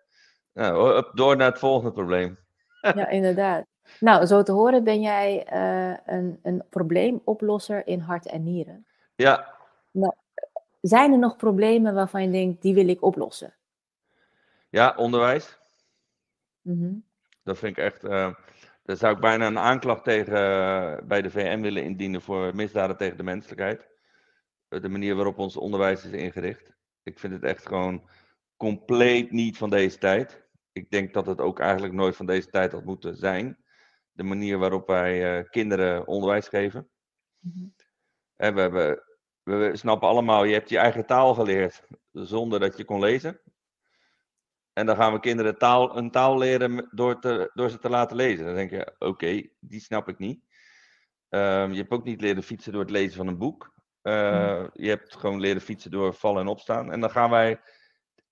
[0.53, 2.37] Nou, door naar het volgende probleem.
[2.81, 3.65] Ja, inderdaad.
[3.99, 8.85] Nou, zo te horen ben jij eh, een, een probleemoplosser in hart en nieren.
[9.15, 9.55] Ja,
[10.81, 13.55] Zijn er nog problemen waarvan je denkt, die wil ik oplossen?
[14.69, 15.57] ja, onderwijs.
[16.61, 16.93] Mhm.
[17.47, 18.03] Dat vind ik echt.
[18.03, 18.33] eh
[18.83, 22.97] daar zou ik bijna een aanklacht tegen eh, bij de VN willen indienen voor misdaden
[22.97, 23.87] tegen de menselijkheid.
[24.67, 26.73] Eh, de manier waarop ons onderwijs is ingericht.
[27.03, 28.09] Ik vind het echt gewoon
[28.57, 30.45] compleet niet van deze tijd.
[30.71, 33.57] Ik denk dat het ook eigenlijk nooit van deze tijd had moeten zijn.
[34.11, 36.89] De manier waarop wij eh, kinderen onderwijs geven.
[37.39, 37.67] Mhm.
[38.35, 39.03] Hè, we, hebben,
[39.43, 43.41] we snappen allemaal, je hebt je eigen taal geleerd zonder dat je kon lezen.
[44.77, 48.15] En dan gaan we kinderen taal, een taal leren door, te, door ze te laten
[48.15, 48.45] lezen.
[48.45, 50.43] Dan denk je, oké, die snap ik niet.
[51.29, 53.73] Ehm, je hebt ook niet leren fietsen door het lezen van een boek.
[54.01, 56.91] Eh, Je hebt gewoon leren fietsen door vallen en opstaan.
[56.91, 57.61] En dan gaan wij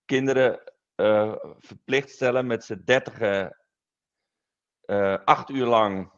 [0.06, 3.58] kinderen eh, verplicht stellen met z'n dertigen
[4.82, 6.12] eh, acht uur lang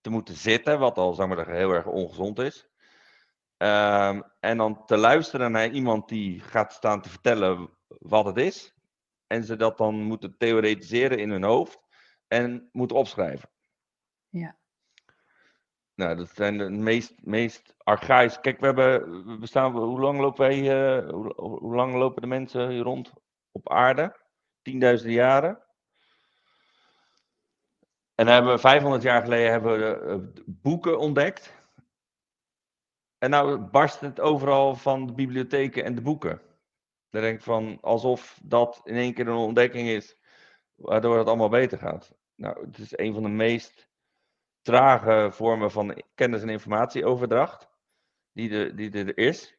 [0.00, 2.68] te moeten zitten, wat al zeg maar, heel erg ongezond is.
[3.56, 8.74] Ehm, en dan te luisteren naar iemand die gaat staan te vertellen wat het is.
[9.32, 11.80] En ze dat dan moeten theoretiseren in hun hoofd
[12.28, 13.50] en moeten opschrijven.
[14.28, 14.56] Ja.
[15.94, 18.40] Nou, dat zijn de meest, meest archaïs.
[18.40, 22.28] Kijk, we hebben, we bestaan, hoe lang lopen wij, eh, hoe, hoe lang lopen de
[22.28, 23.12] mensen hier rond
[23.50, 24.16] op aarde?
[24.62, 25.62] Tienduizenden jaren.
[28.14, 31.54] En dan hebben we 500 jaar geleden hebben we eh, boeken ontdekt.
[33.18, 36.40] En nou barst het overal van de bibliotheken en de boeken.
[37.12, 40.16] Dan denk ik van, alsof dat in één keer een ontdekking is,
[40.74, 42.14] waardoor het allemaal beter gaat.
[42.34, 43.88] Nou, het is een van de meest
[44.62, 47.70] trage vormen van kennis- en informatieoverdracht
[48.32, 49.58] die, er- die er is.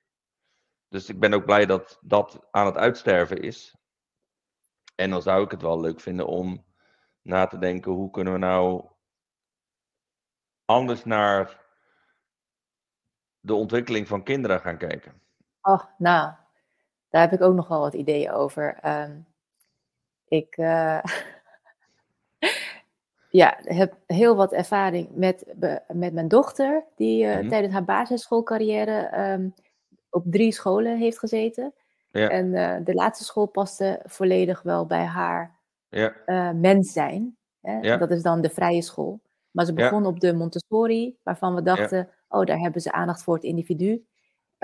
[0.87, 3.75] Dus ik ben ook blij dat dat aan het uitsterven is.
[4.95, 6.65] En dan zou ik het wel leuk vinden om
[7.21, 8.89] na te denken, hoe kunnen we nou
[10.65, 11.65] anders naar
[13.39, 15.21] de ontwikkeling van kinderen gaan kijken.
[15.61, 16.33] Oh, nou,
[17.13, 18.77] daar heb ik ook nog wel wat ideeën over.
[18.81, 19.11] Ehm,
[20.27, 21.03] ik eh,
[23.29, 25.45] ja, heb heel wat ervaring met,
[25.87, 27.47] met mijn dochter, die eh, Mhm.
[27.49, 29.49] tijdens haar basisschoolcarrière ehm,
[30.09, 31.73] op drie scholen heeft gezeten.
[32.11, 32.29] Ja.
[32.29, 35.55] En eh, de laatste school paste volledig wel bij haar
[35.89, 36.13] Ja,
[36.55, 37.37] mens zijn.
[37.61, 37.79] Hè?
[37.79, 37.97] Ja.
[37.97, 39.19] Dat is dan de vrije school.
[39.51, 43.33] Maar ze begon op de Montessori, waarvan we dachten, oh, daar hebben ze aandacht voor
[43.35, 44.05] het individu.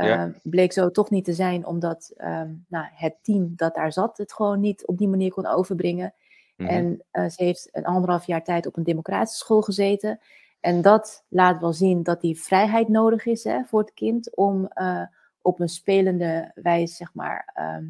[0.05, 0.25] Ja.
[0.25, 4.17] Eh, bleek zo toch niet te zijn, omdat ehm, nou, het team dat daar zat
[4.17, 6.13] het gewoon niet op die manier kon overbrengen.
[6.55, 6.69] mhm.
[6.69, 10.19] En eh, ze heeft een anderhalf jaar tijd op een democratische school gezeten.
[10.59, 14.67] En dat laat wel zien dat die vrijheid nodig is hè, voor het kind om
[14.67, 15.01] eh,
[15.41, 17.85] op een spelende wijze, zeg maar, ehm,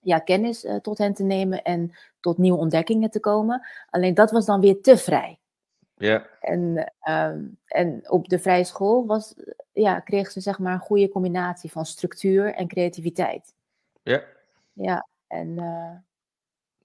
[0.00, 3.66] ja, kennis tot hen te nemen en tot nieuwe ontdekkingen te komen.
[3.90, 5.38] Alleen dat was dan weer te vrij.
[5.96, 9.34] Ja, En, ehm, en op de vrije school was,
[9.72, 13.54] ja, kreeg ze zeg maar een goede combinatie van structuur en creativiteit.
[14.02, 14.22] ja.
[14.72, 15.96] Ja, en eh,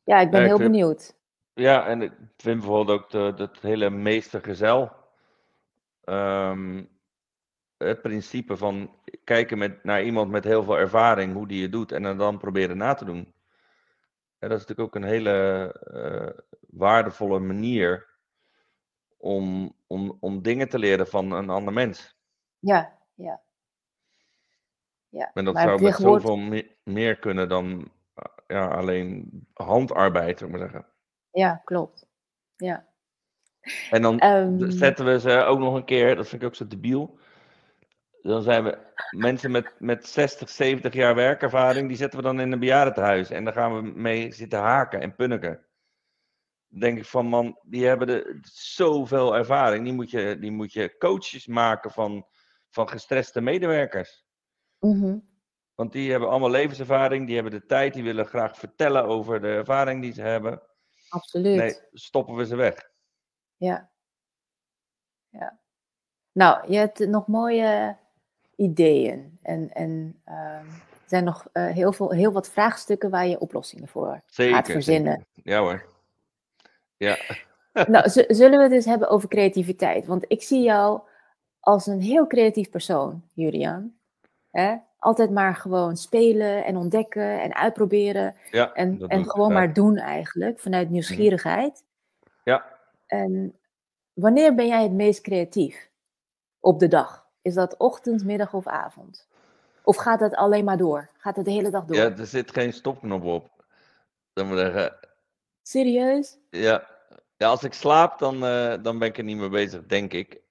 [0.04, 1.16] ja, ik ben Ja, heel benieuwd.
[1.54, 4.92] Ja, en ik vind bijvoorbeeld ook de, dat hele meestergezel.
[6.04, 6.82] ehm
[7.80, 11.92] het principe van kijken met, naar iemand met heel veel ervaring, hoe die het doet,
[11.92, 13.34] en dan proberen na te doen.
[14.40, 15.32] Ja, dat is natuurlijk ook een hele
[15.94, 18.09] eh, waardevolle manier
[19.20, 22.18] om, om, om dingen te leren van een ander mens.
[22.60, 23.42] Ja, ja.
[25.10, 29.30] Ja, En dat maar zou met tegenwoordig, zoveel me- meer kunnen dan eh, ja, alleen
[29.54, 30.90] handarbeid, zou ik maar zeggen.
[31.32, 32.08] ja, klopt.
[32.56, 32.88] Ja.
[33.90, 36.68] En dan Ehm, zetten we ze ook nog een keer, dat vind ik ook zo
[36.68, 37.18] debiel.
[38.22, 38.78] Dan zijn we
[39.12, 43.30] mensen met, met 60, 70 jaar werkervaring, die zetten we dan in een bejaardentehuis.
[43.30, 45.66] En dan gaan we mee zitten haken en punniken.
[46.70, 49.84] Denk ik van, man, die hebben de, zoveel ervaring.
[49.84, 52.26] Die moet je, die moet je coaches maken van,
[52.70, 54.26] van gestreste medewerkers.
[54.80, 55.18] mhm,
[55.76, 59.48] Want die hebben allemaal levenservaring, die hebben de tijd, die willen graag vertellen over de
[59.48, 60.62] ervaring die ze hebben.
[61.10, 61.56] absoluut.
[61.56, 62.90] Nee, stoppen we ze weg.
[63.56, 63.92] Ja.
[65.30, 65.60] ja.
[66.32, 67.98] Nou, je hebt nog mooie
[68.56, 69.40] ideeën.
[69.42, 73.88] En, en ehm, er zijn nog eh, heel, veel, heel wat vraagstukken waar je oplossingen
[73.88, 74.56] voor Zeker.
[74.56, 75.26] gaat verzinnen.
[75.34, 75.52] zeker.
[75.52, 75.98] Ja hoor.
[77.00, 77.18] Ja.
[77.88, 80.06] Nou, zullen we het eens hebben over creativiteit?
[80.06, 81.02] Want ik zie jou
[81.60, 83.94] als een heel creatief persoon, Julian.
[84.52, 84.76] Hè?
[84.98, 88.36] Altijd maar gewoon spelen en ontdekken en uitproberen.
[88.52, 91.84] ja En, en gewoon maar doen eigenlijk, vanuit nieuwsgierigheid.
[92.44, 92.66] Ja.
[93.08, 93.60] En
[94.14, 95.90] wanneer ben jij het meest creatief
[96.60, 97.28] op de dag?
[97.42, 99.28] Is dat ochtend, middag of avond?
[99.84, 101.10] Of gaat dat alleen maar door?
[101.18, 101.98] Gaat het de hele dag door?
[101.98, 103.50] Ja, er zit geen stopknop op.
[104.34, 104.99] Dan moet ik zeggen,
[105.64, 106.38] Serieus?
[106.50, 106.88] ja.
[107.38, 110.42] ja, als ik slaap, dan, eh, dan ben ik er niet mee bezig, denk ik.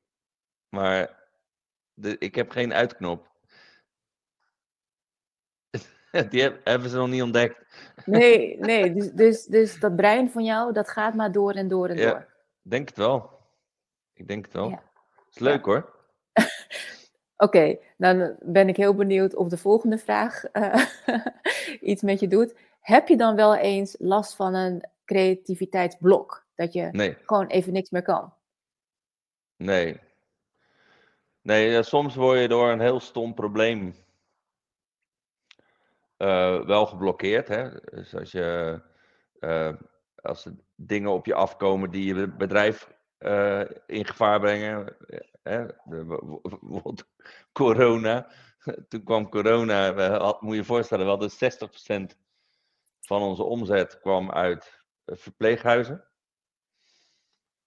[0.69, 1.19] Maar
[1.95, 3.27] de, ik heb geen uitknop.
[6.31, 7.65] Die heb- hebben ze nog niet ontdekt.
[8.05, 8.93] Nee, nee.
[8.95, 12.11] Dus, dus, dus dat brein van jou, dat gaat maar door en door en Ja.
[12.11, 12.27] door.
[12.63, 13.31] Denk het wel.
[14.13, 14.69] Ik denk het wel.
[14.69, 14.83] Ja.
[15.31, 15.95] Is leuk hoor.
[17.37, 20.85] Oké, dan ben ik heel benieuwd of de volgende vraag eh,
[21.81, 22.55] iets met je doet.
[22.81, 26.47] Heb je dan wel eens last van een creativiteitsblok?
[26.55, 28.33] Dat je Nee, gewoon even niks meer kan?
[29.57, 30.01] nee.
[31.43, 33.95] Nee, ja, soms word je door een heel stom probleem
[36.17, 37.49] eh, wel geblokkeerd.
[37.49, 37.71] Hè?
[37.81, 38.81] Dus als, je,
[39.41, 39.75] eh,
[40.15, 44.97] als er dingen op je afkomen die je bedrijf eh, in gevaar brengen.
[45.43, 45.67] Hè?
[45.85, 47.09] Bijvoorbeeld
[47.53, 48.31] corona.
[48.89, 49.95] Toen kwam corona.
[49.95, 52.17] We had, moet je je voorstellen, we hadden 60%
[53.01, 54.78] van onze omzet kwam uit
[55.17, 56.05] verpleeghuizen.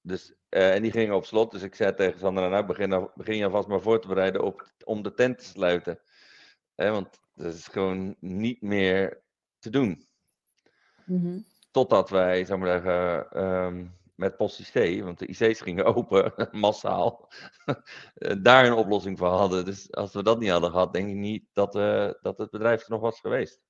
[0.02, 1.52] Dus, eh, en die gingen op slot.
[1.52, 4.44] Dus ik zei tegen Sandra, nou begin, nou- begin je alvast maar voor te bereiden
[4.44, 6.00] op, om de tent te sluiten.
[6.76, 9.24] Want dat is gewoon niet meer
[9.60, 10.08] te doen.
[11.06, 11.40] Mhm.
[11.72, 17.32] Totdat wij, zou maar zeggen, ehm, met Post IC, want de IC's gingen open, massaal,
[18.16, 19.66] eh, daar een oplossing voor hadden.
[19.66, 22.84] Dus als we dat niet hadden gehad, denk ik niet dat, eh, dat het bedrijf
[22.84, 23.62] er nog was geweest.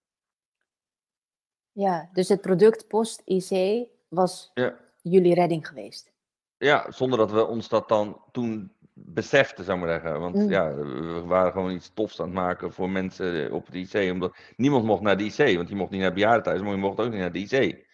[1.71, 4.75] Ja, dus het product Post IC was Ja.
[5.01, 6.11] jullie redding geweest.
[6.57, 10.19] Ja, zonder dat we ons dat dan toen beseften, zou ik maar zeggen.
[10.19, 10.49] Want Mm.
[10.49, 14.11] ja, we waren gewoon iets tofs aan het maken voor mensen op het IC.
[14.11, 16.77] Omdat niemand mocht naar de IC, want die mocht niet naar het bejaardentehuis, maar je
[16.77, 17.85] mocht ook niet naar de IC.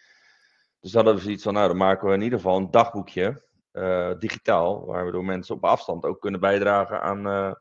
[0.79, 4.11] Dus hadden we zoiets van, nou dan maken we in ieder geval een dagboekje, eh,
[4.19, 7.51] digitaal, waar we door mensen op afstand ook kunnen bijdragen aan, eh,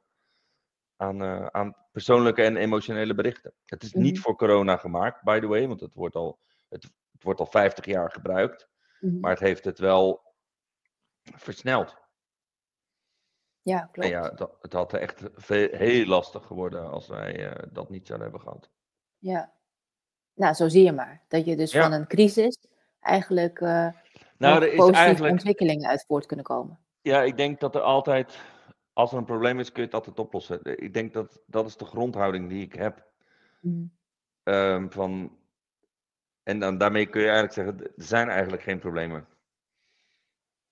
[0.96, 3.52] aan, eh, aan persoonlijke en emotionele berichten.
[3.64, 4.22] Het is niet Mhm.
[4.22, 6.82] voor corona gemaakt, by the way, want het wordt al, het,
[7.12, 8.68] het wordt al 50 jaar gebruikt.
[9.00, 9.20] Mhm.
[9.20, 10.34] Maar het heeft het wel
[11.22, 11.96] versneld.
[13.60, 14.08] Ja, En klopt.
[14.08, 15.22] ja, dat, het had echt
[15.70, 18.70] heel lastig geworden als wij eh, dat niet zouden hebben gehad.
[19.18, 19.52] Ja.
[20.34, 21.24] Nou, zo zie je maar.
[21.28, 21.82] Dat je dus Ja.
[21.82, 22.58] van een crisis
[23.00, 23.88] eigenlijk eh
[24.38, 26.78] Nou, er is positieve eigenlijk, ontwikkelingen uit voort kunnen komen.
[27.00, 28.38] ja, ik denk dat er altijd,
[28.96, 30.60] als er een probleem is, kun je het altijd oplossen.
[30.62, 33.04] Ik denk dat dat is de grondhouding die ik heb.
[33.60, 33.84] Mhm.
[34.42, 35.36] Ehm, van,
[36.42, 39.26] en dan, daarmee kun je eigenlijk zeggen, er zijn eigenlijk geen problemen.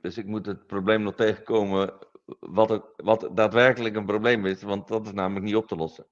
[0.00, 1.92] Dus ik moet het probleem nog tegenkomen
[2.40, 6.06] wat, het, wat daadwerkelijk een probleem is, want dat is namelijk niet op te lossen.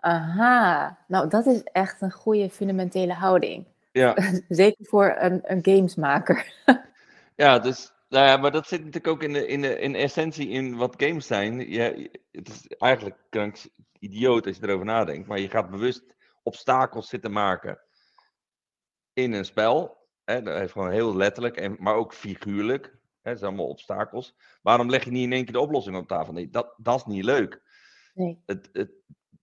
[0.00, 3.66] Aha, nou dat is echt een goede fundamentele houding.
[3.92, 4.16] Ja,
[4.48, 6.52] Zeker voor een, een gamesmaker.
[7.34, 10.48] ja dus, nou ja, maar dat zit natuurlijk ook in, de, in, de, in essentie
[10.48, 11.70] in wat games zijn.
[11.70, 13.56] Je, het is eigenlijk krank
[13.98, 17.80] idioot als je erover nadenkt, maar je gaat bewust obstakels zitten maken
[19.12, 20.08] in een spel.
[20.24, 22.84] Hè, dat heeft gewoon heel letterlijk, en, maar ook figuurlijk.
[23.22, 24.36] Hè, dat zijn allemaal obstakels.
[24.62, 26.32] Waarom leg je niet in één keer de oplossing op tafel?
[26.32, 27.62] Nee, dat, dat is niet leuk.
[28.14, 28.42] Nee.
[28.46, 28.92] Het, het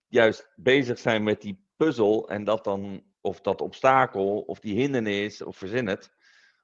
[0.06, 5.42] juist bezig zijn met die puzzel en dat dan, of dat obstakel, of die hindernis,
[5.42, 6.10] of verzin het,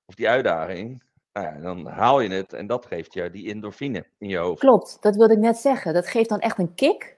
[0.04, 1.02] of die uitdaging,
[1.34, 4.60] nou ja, dan haal je het en dat geeft je die endorfine in je hoofd.
[4.60, 5.94] Klopt, dat wilde ik net zeggen.
[5.94, 7.16] Dat geeft dan echt een kick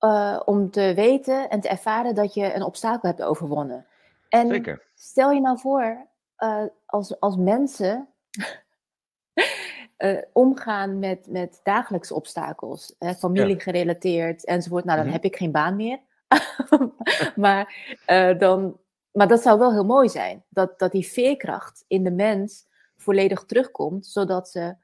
[0.00, 3.86] uh, om te weten en te ervaren dat je een obstakel hebt overwonnen.
[4.28, 4.82] En Zeker.
[4.94, 6.06] stel je nou voor,
[6.38, 8.08] uh, als, als mensen
[9.98, 15.14] uh, omgaan met, met dagelijkse obstakels, hè, familiegerelateerd enzovoort, nou dan Mhm.
[15.14, 16.00] heb ik geen baan meer.
[17.36, 17.74] maar,
[18.38, 18.78] dan,
[19.12, 22.66] maar dat zou wel heel mooi zijn, dat, dat die veerkracht in de mens
[22.96, 24.76] volledig terugkomt, zodat ze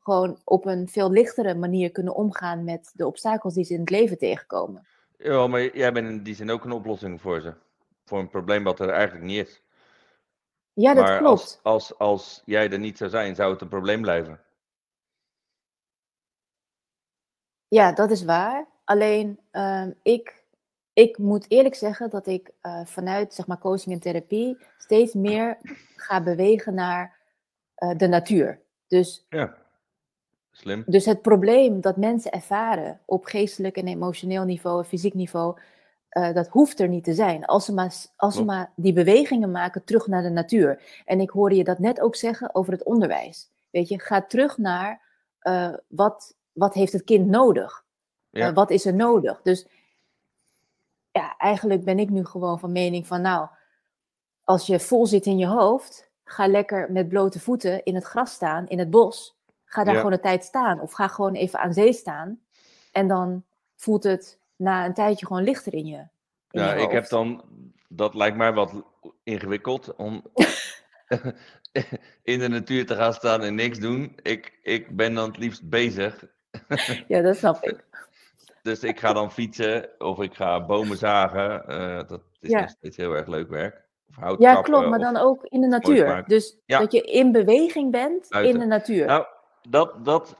[0.00, 3.90] gewoon op een veel lichtere manier kunnen omgaan met de obstakels die ze in het
[3.90, 4.86] leven tegenkomen.
[5.18, 7.54] Ja, maar jij bent in die zin ook een oplossing voor ze.
[8.04, 9.62] Voor een probleem wat er eigenlijk niet is.
[10.72, 11.60] Ja, dat maar klopt.
[11.62, 14.40] Als, als, als jij er niet zou zijn, zou het een probleem blijven.
[17.68, 18.66] Ja, dat is waar.
[18.84, 20.44] Alleen uh, ik,
[20.92, 25.58] ik moet eerlijk zeggen dat ik uh, vanuit zeg maar, coaching en therapie steeds meer
[25.96, 27.19] ga bewegen naar
[27.80, 28.60] uh, de natuur.
[28.86, 29.56] Dus, ja,
[30.50, 30.84] slim.
[30.86, 35.58] Dus het probleem dat mensen ervaren op geestelijk en emotioneel niveau, fysiek niveau,
[36.10, 37.44] uh, dat hoeft er niet te zijn.
[37.44, 41.02] Als ze, maar, als ze maar die bewegingen maken terug naar de natuur.
[41.04, 43.50] En ik hoorde je dat net ook zeggen over het onderwijs.
[43.70, 45.00] Weet je, ga terug naar
[45.42, 47.84] uh, wat, wat heeft het kind nodig?
[48.30, 48.48] Ja.
[48.48, 49.40] Uh, wat is er nodig?
[49.42, 49.66] Dus
[51.12, 53.48] ja, eigenlijk ben ik nu gewoon van mening van nou,
[54.44, 58.32] als je vol zit in je hoofd, ga lekker met blote voeten in het gras
[58.32, 59.38] staan, in het bos.
[59.64, 60.00] Ga daar Ja.
[60.00, 60.80] gewoon een tijd staan.
[60.80, 62.40] Of ga gewoon even aan zee staan.
[62.92, 63.44] En dan
[63.76, 65.96] voelt het na een tijdje gewoon lichter in je.
[65.96, 67.44] In Ja, je ik heb dan,
[67.88, 68.72] dat lijkt mij wat
[69.22, 70.22] ingewikkeld om
[72.22, 74.16] in de natuur te gaan staan en niks doen.
[74.22, 76.24] Ik, ik ben dan het liefst bezig.
[77.08, 77.84] Ja, dat snap ik.
[78.62, 81.66] Dus ik ga dan fietsen of ik ga bomen zagen.
[81.68, 82.60] Eh, dat is Ja.
[82.60, 83.88] nog steeds heel erg leuk werk.
[84.18, 86.24] Of Ja, klopt, maar dan ook in de natuur.
[86.26, 86.78] Dus Ja.
[86.78, 88.54] dat je in beweging bent Buiten.
[88.54, 89.06] in de natuur.
[89.06, 89.26] Nou,
[89.68, 90.36] dat, dat,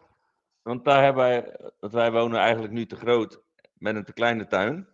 [0.63, 3.41] want daar hebben wij, dat wij wonen eigenlijk nu te groot
[3.75, 4.89] met een te kleine tuin.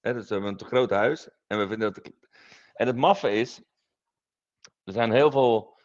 [0.00, 1.28] Hè, dus we hebben een te groot huis.
[1.46, 2.04] En we vinden dat.
[2.04, 2.14] te-
[2.74, 3.62] En het maffe is,
[4.84, 5.78] er zijn heel veel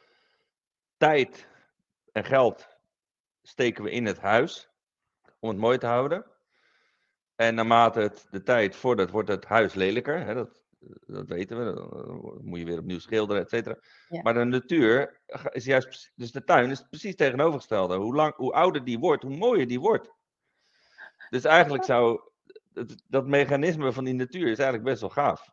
[0.98, 1.48] tijd
[2.12, 2.68] en geld
[3.42, 4.70] steken we in het huis
[5.40, 6.26] om het mooi te houden.
[7.36, 10.20] En naarmate het de tijd vordert, wordt het huis lelijker.
[10.26, 10.64] Hè, dat,
[11.06, 11.74] dat weten we.
[11.74, 13.78] Dan moet je weer opnieuw schilderen, et cetera.
[14.10, 14.22] Ja.
[14.22, 15.22] Maar de natuur
[15.52, 17.96] is juist, dus de tuin is precies tegenovergestelde.
[17.96, 20.14] Hoe, lang, hoe ouder die wordt, hoe mooier die wordt.
[21.30, 22.22] Dus eigenlijk zou
[23.08, 25.50] dat mechanisme van die natuur is eigenlijk best wel gaaf.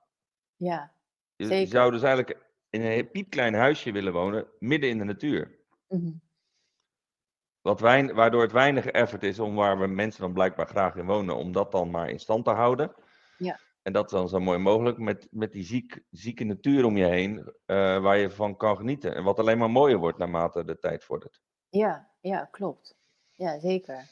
[0.56, 0.92] Ja,
[1.36, 2.38] Je, zou dus eigenlijk
[2.70, 5.58] in een piepklein huisje willen wonen, midden in de natuur.
[5.88, 6.12] mhm.
[7.60, 11.06] Wat wein, waardoor het weinig effort is om waar we mensen dan blijkbaar graag in
[11.06, 12.94] wonen, om dat dan maar in stand te houden.
[13.38, 13.60] Ja.
[13.82, 17.52] En dat dan zo mooi mogelijk met, met die ziek, zieke natuur om je heen,
[17.66, 19.14] eh, waar je van kan genieten.
[19.14, 21.40] En wat alleen maar mooier wordt naarmate de tijd vordert.
[21.68, 22.96] ja, ja, klopt.
[23.30, 24.08] Ja, zeker.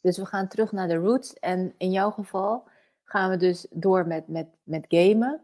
[0.00, 1.34] Dus we gaan terug naar de roots.
[1.34, 2.68] En in jouw geval
[3.04, 5.40] gaan we dus door met, met, met gamen.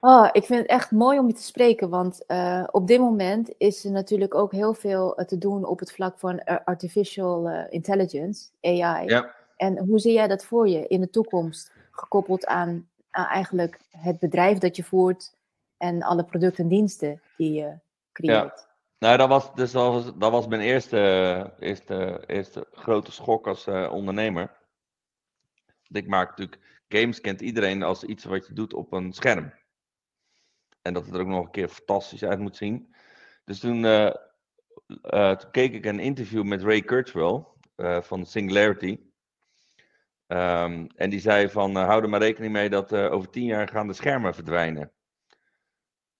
[0.00, 3.52] Oh, ik vind het echt mooi om je te spreken, want eh, op dit moment
[3.58, 8.48] is er natuurlijk ook heel veel eh, te doen op het vlak van artificial intelligence,
[8.60, 9.06] AI.
[9.06, 9.34] Ja.
[9.56, 14.58] En hoe zie jij dat voor je in de toekomst, gekoppeld aan, eigenlijk het bedrijf
[14.58, 15.34] dat je voert
[15.76, 17.78] en alle producten en diensten die je
[18.12, 18.68] creëert?
[19.00, 23.66] Nou, dat was, dus dat was, dat was mijn eerste, eerste, eerste grote schok als
[23.66, 24.56] eh, ondernemer.
[25.88, 29.54] Ik maak natuurlijk, games kent iedereen als iets wat je doet op een scherm.
[30.82, 32.94] En dat het er ook nog een keer fantastisch uit moet zien.
[33.44, 34.14] Dus toen, eh,
[35.02, 37.58] eh, toen keek ik een interview met Ray Kurzweil
[38.00, 38.98] van Singularity.
[40.30, 43.44] Ehm, en die zei van, eh, hou er maar rekening mee dat eh, over tien
[43.44, 44.92] jaar gaan de schermen verdwijnen.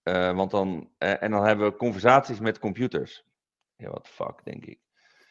[0.03, 3.25] Eh, want dan, en dan hebben we conversaties met computers.
[3.77, 4.79] Ja, what the fuck, denk ik.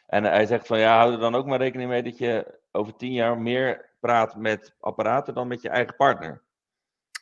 [0.07, 2.95] En hij zegt van ja, hou er dan ook maar rekening mee dat je over
[2.95, 6.41] tien jaar meer praat met apparaten dan met je eigen partner.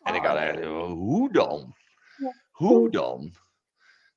[0.03, 1.75] En ik had Oh, eigenlijk, hoe dan?
[2.17, 2.33] Ja.
[2.51, 3.35] Hoe dan?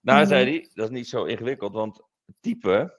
[0.00, 0.28] Nou, Mhm.
[0.28, 2.02] zei hij, dat is niet zo ingewikkeld, want
[2.40, 2.92] typen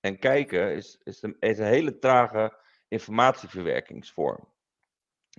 [0.00, 4.48] en kijken is, is, een, is een hele trage informatieverwerkingsvorm.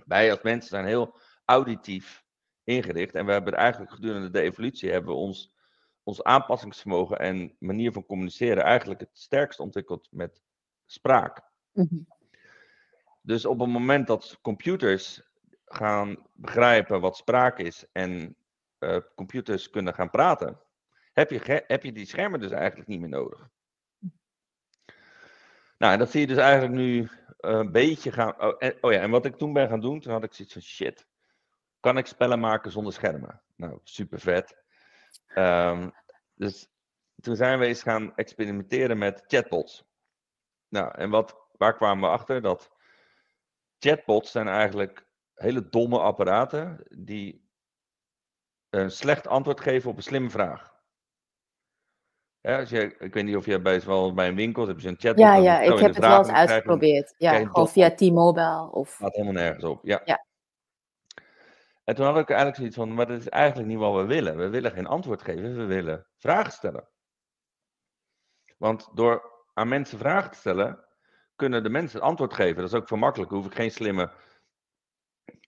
[0.06, 2.24] Wij als mensen zijn heel auditief
[2.64, 5.54] ingericht en we hebben eigenlijk gedurende de evolutie hebben we ons,
[6.02, 10.42] ons aanpassingsvermogen en manier van communiceren eigenlijk het sterkst ontwikkeld met
[10.86, 11.42] spraak.
[11.72, 12.02] Mhm.
[13.20, 15.22] Dus op het moment dat computers
[15.64, 18.36] gaan begrijpen wat spraak is en
[18.78, 20.60] eh, computers kunnen gaan praten,
[21.12, 23.48] heb je, heb je die schermen dus eigenlijk niet meer nodig.
[25.78, 27.08] Nou, en dat zie je dus eigenlijk nu
[27.38, 28.40] een beetje gaan.
[28.42, 30.62] Oh, oh ja, en wat ik toen ben gaan doen, toen had ik zoiets van
[30.62, 31.06] shit.
[31.80, 33.42] Kan ik spellen maken zonder schermen?
[33.56, 34.62] Nou, super vet.
[35.26, 35.90] Ehm,
[36.34, 36.68] Dus
[37.20, 39.84] toen zijn we eens gaan experimenteren met chatbots.
[40.68, 42.42] Nou, en wat, waar kwamen we achter?
[42.42, 42.70] Dat
[43.78, 47.48] chatbots zijn eigenlijk hele domme apparaten die
[48.70, 50.77] een slecht antwoord geven op een slimme vraag.
[52.40, 54.88] Ja, als je, ik weet niet of je bij, wel bij een winkel heb je
[54.88, 55.24] een chatbot.
[55.24, 57.14] Ja, ja, ik heb het wel eens uitgeprobeerd.
[57.16, 58.68] Ja, gewoon via T-Mobile.
[58.72, 58.96] Of...
[58.96, 59.80] Gaat helemaal nergens op.
[59.82, 60.00] Ja.
[60.04, 60.26] ja.
[61.84, 64.36] En toen had ik eigenlijk zoiets van, maar dat is eigenlijk niet wat we willen.
[64.36, 66.88] We willen geen antwoord geven, we willen vragen stellen.
[68.58, 70.84] Want door aan mensen vragen te stellen,
[71.36, 72.56] kunnen de mensen het antwoord geven.
[72.56, 73.36] Dat is ook veel makkelijker.
[73.36, 74.10] Hoef ik geen slimme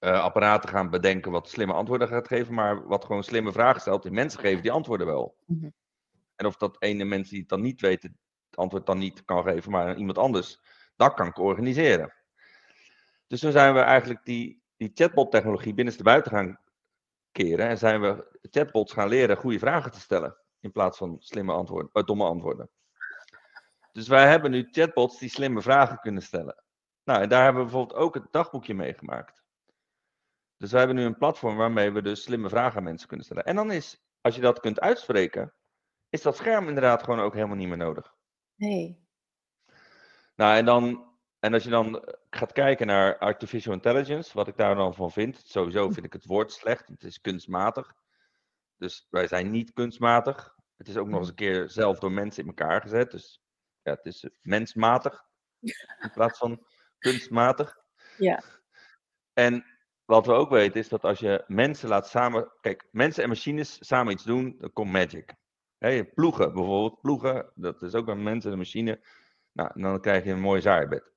[0.01, 3.81] uh, apparaat te gaan bedenken wat slimme antwoorden gaat geven, maar wat gewoon slimme vragen
[3.81, 4.03] stelt.
[4.03, 5.37] Die mensen geven die antwoorden wel.
[5.47, 5.69] Mhm.
[6.41, 8.19] En of dat ene mensen die het dan niet weten,
[8.51, 10.61] het antwoord dan niet kan geven, maar iemand anders,
[10.97, 12.15] dat kan organiseren.
[13.27, 16.61] Dus toen zijn we eigenlijk die, die chatbot-technologie binnenste buiten gaan
[17.33, 21.53] keren en zijn we chatbots gaan leren goede vragen te stellen in plaats van slimme
[21.53, 22.71] antwoorden, uh, domme antwoorden.
[23.93, 26.65] Dus wij hebben nu chatbots die slimme vragen kunnen stellen.
[27.05, 29.43] Nou, en daar hebben we bijvoorbeeld ook het dagboekje meegemaakt.
[30.57, 33.45] Dus wij hebben nu een platform waarmee we dus slimme vragen aan mensen kunnen stellen.
[33.45, 35.55] En dan is, als je dat kunt uitspreken,
[36.11, 38.15] is dat scherm inderdaad gewoon ook helemaal niet meer nodig.
[38.57, 39.09] Nee.
[40.35, 44.75] Nou, en, dan, en als je dan gaat kijken naar artificial intelligence, wat ik daar
[44.75, 47.95] dan van vind, sowieso vind ik het woord slecht, het is kunstmatig.
[48.77, 50.55] Dus wij zijn niet kunstmatig.
[50.77, 53.11] Het is ook nog eens een keer zelf door mensen in elkaar gezet.
[53.11, 53.43] Dus
[53.83, 55.25] ja, het is mensmatig
[56.05, 56.67] in plaats van
[56.99, 57.79] kunstmatig.
[58.17, 58.43] Ja.
[59.33, 59.65] En
[60.05, 62.53] wat we ook weten is dat als je mensen laat samen.
[62.61, 65.35] Kijk, mensen en machines samen iets doen, dan komt magic.
[65.81, 69.01] He, ploegen bijvoorbeeld, ploegen, dat is ook een mens en een machine.
[69.53, 71.13] Nou, dan krijg je een mooi zaaibed.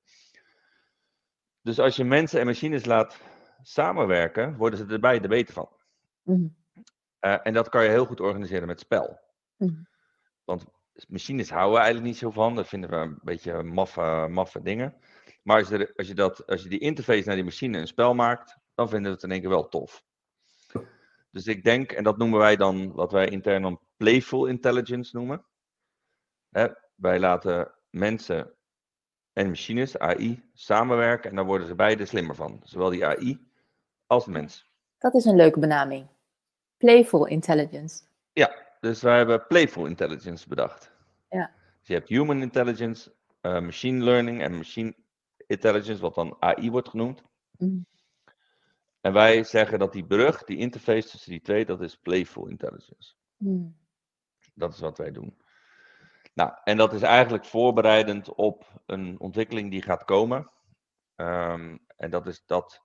[1.60, 3.20] Dus als je mensen en machines laat
[3.62, 5.68] samenwerken, worden ze erbij de beter van.
[6.22, 6.56] Mm.
[7.18, 9.20] en dat kan je heel goed organiseren met spel.
[9.56, 9.86] Mm.
[10.44, 10.64] Want
[11.08, 12.54] machines houden eigenlijk niet zo van.
[12.54, 14.94] Dat vinden we een beetje maffe, maffe dingen.
[15.42, 18.14] Maar als je, als, je dat, als je die interface naar die machine een spel
[18.14, 20.04] maakt, dan vinden we het in één keer wel tof.
[21.30, 25.44] Dus ik denk, en dat noemen wij dan, wat wij intern dan playful intelligence noemen.
[26.50, 28.54] Hè, wij laten mensen
[29.32, 32.60] en machines, AI, samenwerken en daar worden ze beide slimmer van.
[32.64, 33.48] Zowel die AI
[34.06, 34.70] als de mens.
[34.98, 36.06] Dat is een leuke benaming.
[36.76, 38.02] Playful intelligence.
[38.32, 40.90] Ja, dus wij hebben playful intelligence bedacht.
[41.28, 41.50] Ja.
[41.78, 44.94] Dus je hebt human intelligence, uh, machine learning en machine
[45.46, 47.22] intelligence, wat dan AI wordt genoemd.
[47.58, 47.86] Mm.
[49.00, 53.14] En wij zeggen dat die brug, die interface tussen die twee, dat is playful intelligence.
[53.36, 53.76] Mm.
[54.54, 55.42] Dat is wat wij doen.
[56.34, 60.50] Nou, en dat is eigenlijk voorbereidend op een ontwikkeling die gaat komen.
[61.16, 62.82] Um, en dat is dat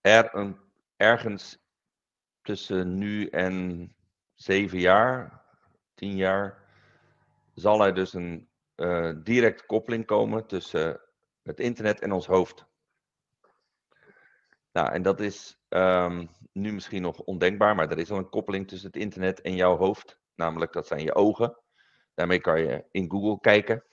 [0.00, 0.60] er een,
[0.96, 1.64] ergens
[2.42, 3.94] tussen nu en
[4.34, 5.44] zeven jaar,
[5.94, 6.64] tien jaar,
[7.54, 11.00] zal er dus een uh, directe koppeling komen tussen
[11.42, 12.66] het internet en ons hoofd.
[14.76, 18.68] Nou, en dat is um, nu misschien nog ondenkbaar, maar er is al een koppeling
[18.68, 20.18] tussen het internet en jouw hoofd.
[20.34, 21.58] Namelijk, dat zijn je ogen.
[22.14, 23.84] Daarmee kan je in Google kijken.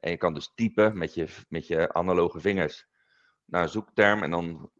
[0.00, 2.86] En je kan dus typen met je, met je analoge vingers
[3.44, 4.22] naar een zoekterm.
[4.22, 4.70] En dan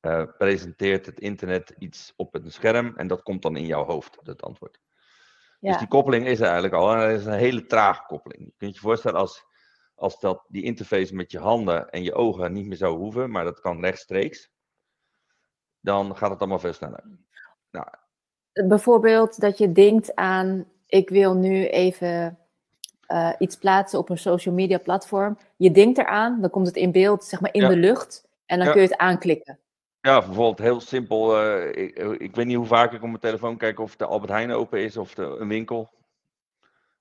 [0.00, 2.96] uh, presenteert het internet iets op een scherm.
[2.96, 4.80] En dat komt dan in jouw hoofd, het antwoord.
[5.60, 5.70] Ja.
[5.70, 6.92] Dus die koppeling is er eigenlijk al.
[6.92, 8.44] En dat is een hele trage koppeling.
[8.44, 9.44] Je kunt je voorstellen als
[9.96, 13.44] als dat, die interface met je handen en je ogen niet meer zou hoeven, maar
[13.44, 14.50] dat kan rechtstreeks,
[15.80, 17.04] dan gaat het allemaal veel sneller.
[17.70, 17.86] Nou.
[18.52, 22.38] Bijvoorbeeld dat je denkt aan, ik wil nu even
[23.08, 25.38] uh, iets plaatsen op een social media platform.
[25.56, 27.68] Je denkt eraan, dan komt het in beeld, zeg maar in Ja.
[27.68, 28.72] de lucht, en dan Ja.
[28.72, 29.58] kun je het aanklikken.
[30.00, 31.40] Ja, bijvoorbeeld heel simpel.
[31.42, 34.32] eh, ik, ik weet niet hoe vaak ik op mijn telefoon kijk of de Albert
[34.32, 35.90] Heijn open is of de, een winkel.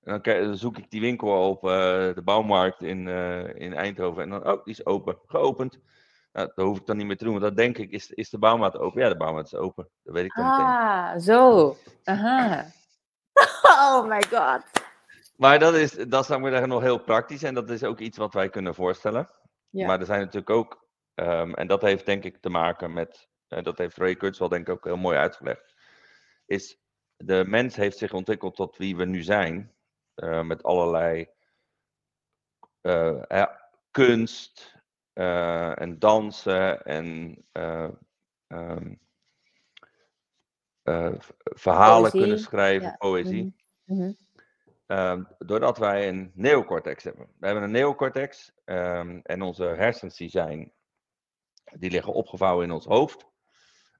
[0.05, 1.69] En dan, dan zoek ik die winkel op, eh,
[2.13, 4.23] de bouwmarkt in, eh, in Eindhoven.
[4.23, 5.79] En dan, oh, die is open, geopend.
[6.33, 8.29] Nou, dat hoef ik dan niet meer te doen, want dan denk ik, is, is
[8.29, 9.01] de bouwmaat open?
[9.01, 9.89] Ja, de bouwmaat is open.
[10.03, 10.65] Dat weet ik dan meteen.
[10.65, 11.77] Ah, zo.
[12.03, 12.65] Aha.
[13.65, 14.61] Oh my god.
[15.37, 17.43] Maar dat is, dat ik maar zeggen, nog heel praktisch.
[17.43, 19.29] En dat is ook iets wat wij kunnen voorstellen.
[19.69, 19.87] Ja.
[19.87, 23.63] Maar er zijn natuurlijk ook, ehm, en dat heeft denk ik te maken met, eh,
[23.63, 25.73] dat heeft Ray Kurzweil denk ik ook heel mooi uitgelegd,
[26.45, 26.79] is
[27.17, 29.74] de mens heeft zich ontwikkeld tot wie we nu zijn,
[30.15, 31.27] eh, met allerlei
[32.81, 37.89] eh, ja, kunst eh, en dansen en eh,
[38.47, 38.93] ehm,
[40.83, 42.95] eh, verhalen Poëzie, kunnen schrijven, ja.
[42.95, 43.55] poëzie.
[43.83, 43.99] Mhm.
[43.99, 44.13] Mhm.
[44.85, 47.27] Ehm, doordat wij een neocortex hebben.
[47.39, 50.71] We hebben een neocortex ehm, en onze hersens die zijn,
[51.63, 53.27] die liggen opgevouwen in ons hoofd.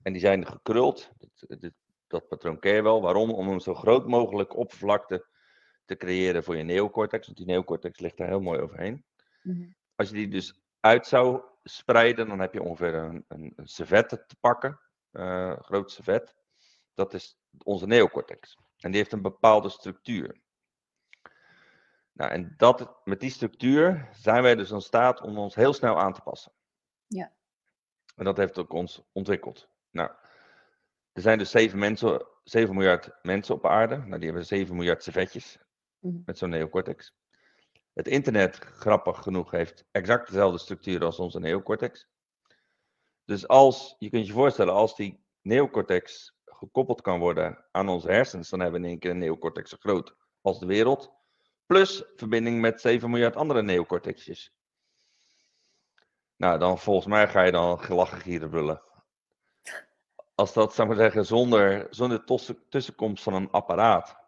[0.01, 1.11] En die zijn gekruld.
[2.07, 3.01] Dat patroon ken je wel.
[3.01, 3.31] Waarom?
[3.31, 5.25] Om een zo groot mogelijk oppervlakte
[5.85, 7.25] te creëren voor je neocortex.
[7.25, 9.05] Want die neocortex ligt daar heel mooi overheen.
[9.41, 9.69] Mhm.
[9.95, 14.09] Als je die dus uit zou spreiden, dan heb je ongeveer een, een, een servet
[14.09, 14.79] te pakken.
[15.11, 16.35] eh groot servet.
[16.93, 18.57] Dat is onze neocortex.
[18.77, 20.41] En die heeft een bepaalde structuur.
[22.11, 25.99] Nou, en dat, met die structuur zijn wij dus in staat om ons heel snel
[25.99, 26.51] aan te passen.
[27.07, 27.33] Ja.
[28.15, 29.69] En dat heeft ook ons ontwikkeld.
[29.91, 30.11] Nou,
[31.11, 33.97] er zijn dus 7, mensen, 7 miljard mensen op aarde.
[33.97, 35.57] Nou, die hebben 7 miljard servetjes
[36.05, 36.21] Mhm.
[36.25, 37.13] met zo'n neocortex.
[37.93, 42.07] Het internet, grappig genoeg, heeft exact dezelfde structuur als onze neocortex.
[43.25, 48.49] Dus als, je kunt je voorstellen, als die neocortex gekoppeld kan worden aan onze hersens,
[48.49, 51.11] dan hebben we in één keer een neocortex zo groot als de wereld.
[51.65, 54.53] Plus verbinding met 7 miljard andere neocortexjes.
[56.35, 58.81] Nou, dan volgens mij ga je dan gelachen gieren brullen.
[60.35, 64.23] Als dat, zou ik maar zeggen, zonder, zonder tussen- tussenkomst van een apparaat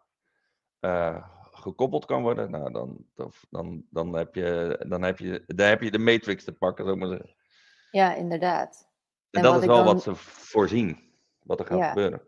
[0.80, 3.04] eh, gekoppeld kan worden, nou, dan,
[3.50, 6.96] dan, dan, heb je, dan, heb je, dan heb je de matrix te pakken, ik
[6.96, 7.34] maar zeggen.
[7.90, 8.88] Ja, inderdaad.
[9.30, 11.88] En, En dat is wel dan- wat ze voorzien, wat er gaat Ja.
[11.88, 12.20] gebeuren.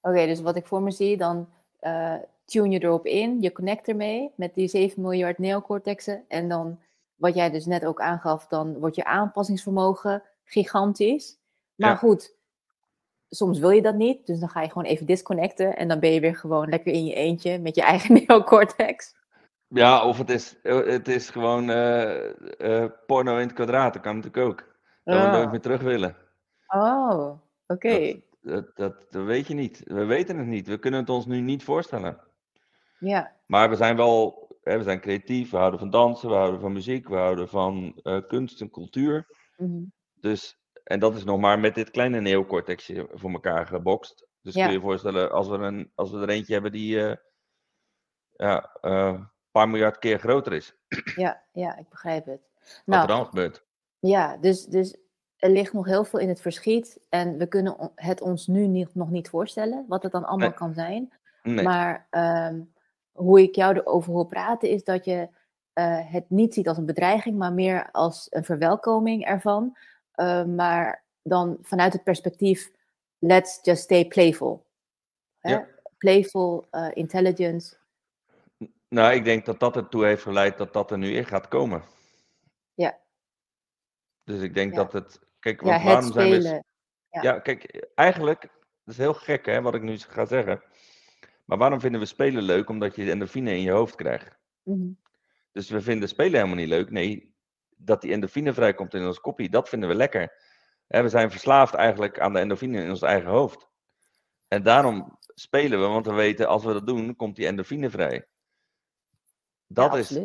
[0.00, 2.14] Oké, dus wat ik voor me zie, dan eh,
[2.44, 6.24] tune je erop in, je connect ermee met die 7 miljard neocortexen.
[6.28, 6.80] En dan,
[7.14, 11.38] wat jij dus net ook aangaf, dan wordt je aanpassingsvermogen gigantisch.
[11.74, 11.96] Maar Ja.
[11.96, 12.34] goed,
[13.30, 15.76] soms wil je dat niet, dus dan ga je gewoon even disconnecten.
[15.76, 19.18] En dan ben je weer gewoon lekker in je eentje met je eigen neocortex.
[19.68, 24.16] Ja, of het is, het is gewoon eh, eh, porno in het kwadraat, dat kan
[24.16, 24.58] natuurlijk ook.
[25.04, 25.32] Dat we Ah.
[25.32, 26.16] nooit meer terug willen.
[26.66, 27.30] Oh,
[27.66, 28.20] oké.
[28.40, 29.80] Dat, dat, dat weet je niet.
[29.84, 30.66] We weten het niet.
[30.66, 32.18] We kunnen het ons nu niet voorstellen.
[32.98, 36.60] Ja, Maar we zijn wel, hè, we zijn creatief, we houden van dansen, we houden
[36.60, 39.26] van muziek, we houden van eh, kunst en cultuur.
[39.56, 39.82] mhm.
[40.14, 40.59] Dus,
[40.90, 44.26] en dat is nog maar met dit kleine neocortexje voor elkaar gebokst.
[44.42, 44.62] Dus Ja.
[44.62, 47.16] kun je je voorstellen, als we, een, als we er eentje hebben die eh,
[48.30, 50.74] ja, eh, een paar miljard keer groter is,
[51.14, 52.40] ja, ja, ik begrijp het.
[52.60, 53.64] wat Nou, er dan gebeurt.
[53.98, 54.96] Ja, dus, dus
[55.36, 58.94] er ligt nog heel veel in het verschiet en we kunnen het ons nu niet,
[58.94, 60.56] nog niet voorstellen wat het dan allemaal Nee.
[60.56, 61.12] kan zijn.
[61.42, 61.64] Nee.
[61.64, 62.60] Maar ehm,
[63.12, 65.28] hoe ik jou erover hoor praten is dat je
[65.72, 69.76] eh, het niet ziet als een bedreiging, maar meer als een verwelkoming ervan.
[70.12, 72.70] Eh, maar dan vanuit het perspectief,
[73.18, 74.66] let's just stay playful.
[75.38, 75.50] Hè?
[75.50, 75.66] Ja.
[75.98, 77.76] Playful, eh, intelligence.
[78.88, 81.82] Nou, ik denk dat dat ertoe heeft geleid dat dat er nu in gaat komen.
[82.74, 82.98] Ja.
[84.24, 84.76] Dus ik denk Ja.
[84.76, 85.20] dat het.
[85.38, 86.62] Kijk, Ja, want het waarom zijn we.
[87.10, 87.22] ja.
[87.22, 88.50] Ja, kijk, eigenlijk, dat
[88.94, 90.62] is heel gek hè, wat ik nu ga zeggen.
[91.44, 92.68] Maar waarom vinden we spelen leuk?
[92.68, 94.38] Omdat je endorfine in je hoofd krijgt.
[94.62, 94.88] Mhm.
[95.52, 96.90] Dus we vinden spelen helemaal niet leuk.
[96.90, 97.29] Nee,
[97.84, 100.42] dat die endorfine vrijkomt in ons koppie, dat vinden we lekker.
[100.86, 103.68] Hè, we zijn verslaafd eigenlijk aan de endorfine in ons eigen hoofd.
[104.48, 108.28] En daarom spelen we, want we weten als we dat doen, komt die endorfine vrij.
[109.66, 110.18] Dat Ja, is,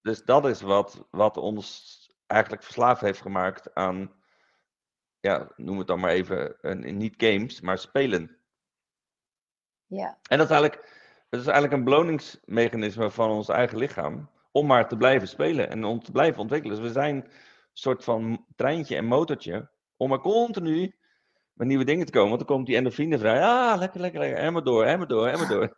[0.00, 4.12] dus dat is wat, wat ons eigenlijk verslaafd heeft gemaakt aan,
[5.20, 8.38] ja, noem het dan maar even, een, niet games, maar spelen.
[9.86, 10.88] Ja, En dat is eigenlijk,
[11.28, 14.30] dat is eigenlijk een beloningsmechanisme van ons eigen lichaam.
[14.54, 16.76] Om maar te blijven spelen en om te blijven ontwikkelen.
[16.76, 17.30] Dus we zijn een
[17.72, 19.70] soort van treintje en motortje.
[19.96, 20.94] Om maar continu
[21.52, 22.28] met nieuwe dingen te komen.
[22.28, 23.42] Want dan komt die endorfine vrij.
[23.42, 24.38] Ah, lekker, lekker, lekker.
[24.38, 25.76] En maar door, en maar door, en maar door.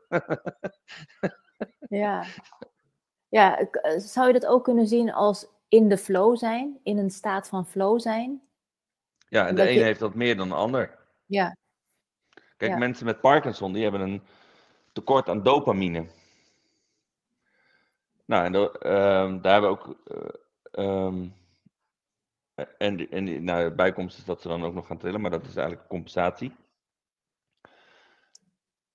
[1.89, 2.25] Ja.
[3.29, 7.49] Ja, zou je dat ook kunnen zien als in de flow zijn, in een staat
[7.49, 8.43] van flow zijn?
[9.29, 10.99] Ja, en de een je- heeft dat meer dan de ander.
[11.27, 11.57] Ja,
[12.57, 12.79] Kijk, Ja.
[12.79, 14.23] mensen met Parkinson, die hebben een
[14.93, 16.07] tekort aan dopamine.
[18.27, 19.97] Nou, en ehm, daar hebben we ook.
[20.05, 21.29] eh, ehm,
[22.79, 25.47] en en nou, de bijkomst is dat ze dan ook nog gaan trillen, maar dat
[25.47, 26.53] is eigenlijk compensatie.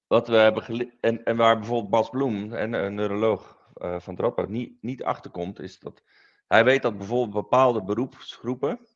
[0.08, 4.50] Wat we hebben en, en waar bijvoorbeeld Bas Bloem, en een neuroloog eh, van Radboud,
[4.50, 6.04] niet, niet achterkomt, is dat
[6.48, 8.88] hij weet dat bijvoorbeeld bepaalde beroepsgroepen,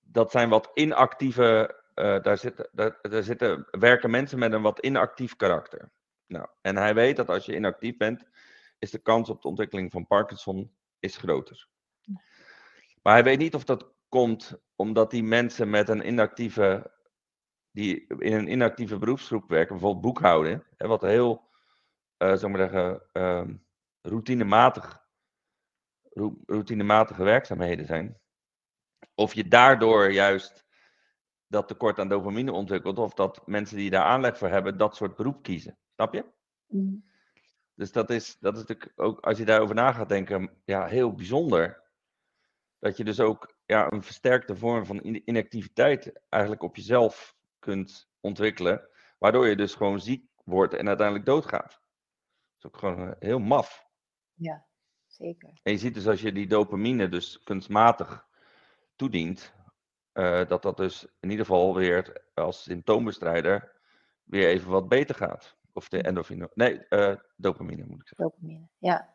[0.00, 2.40] dat zijn wat inactieve, eh, daar,
[2.72, 5.90] daar, daar zitten, werken mensen met een wat inactief karakter.
[6.28, 8.24] Nou, en hij weet dat als je inactief bent,
[8.78, 11.68] is de kans op de ontwikkeling van Parkinson is groter.
[13.02, 16.92] Maar hij weet niet of dat komt omdat die mensen met een inactieve,
[17.70, 21.48] die in een inactieve beroepsgroep werken, bijvoorbeeld boekhouden, hè, wat heel,
[22.16, 23.56] ik maar zeggen, ehm,
[24.00, 25.06] routinematig,
[26.02, 28.20] rou- routinematige werkzaamheden zijn.
[29.14, 30.66] Of je daardoor juist
[31.46, 35.16] dat tekort aan dopamine ontwikkelt, of dat mensen die daar aanleg voor hebben, dat soort
[35.16, 35.78] beroep kiezen.
[35.98, 36.24] Snap je?
[36.66, 36.96] Mhm.
[37.74, 41.12] Dus dat is, dat is natuurlijk ook, als je daarover na gaat denken, ja, heel
[41.12, 41.82] bijzonder.
[42.78, 48.10] Dat je dus ook ja, een versterkte vorm van in- inactiviteit eigenlijk op jezelf kunt
[48.20, 48.88] ontwikkelen,
[49.18, 51.70] waardoor je dus gewoon ziek wordt en uiteindelijk doodgaat.
[51.70, 51.80] Dat
[52.58, 53.86] is ook gewoon eh, heel maf.
[54.34, 54.66] Ja,
[55.06, 55.60] zeker.
[55.62, 58.26] En je ziet dus als je die dopamine dus kunstmatig
[58.96, 59.54] toedient,
[60.12, 63.76] uh, dat dat dus in ieder geval weer als symptoombestrijder
[64.24, 65.57] weer even wat beter gaat.
[65.78, 66.50] Of de endorfine.
[66.54, 68.24] Nee, uh, dopamine moet ik zeggen.
[68.24, 69.08] Dopamine, ja.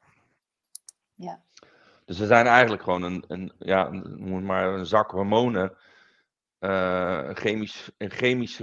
[1.11, 1.41] Ja.
[2.05, 5.77] Dus we zijn eigenlijk gewoon een, een ja, noem maar een zak hormonen.
[6.59, 8.59] Uh, chemisch, een chemisch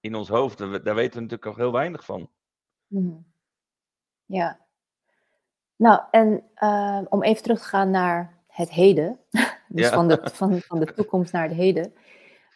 [0.00, 0.58] in ons hoofd.
[0.58, 2.30] Daar weten we natuurlijk al heel weinig van.
[2.86, 3.26] Mm.
[4.24, 4.66] Ja.
[5.76, 9.18] Nou, en uh, om even terug te gaan naar het heden.
[9.68, 9.94] dus ja.
[9.94, 11.94] van, de, van, van de toekomst naar het heden.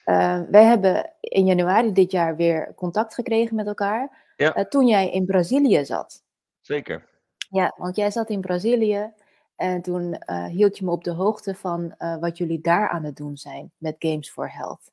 [0.04, 4.32] Uh, wij hebben in januari dit jaar weer contact gekregen met elkaar.
[4.36, 4.56] Ja.
[4.56, 6.22] Uh, toen jij in Brazilië zat.
[6.60, 7.08] Zeker.
[7.50, 9.12] Ja, want jij zat in Brazilië.
[9.56, 13.16] En toen uh, hield je me op de hoogte van wat jullie daar aan het
[13.16, 14.92] doen zijn met Games for Health.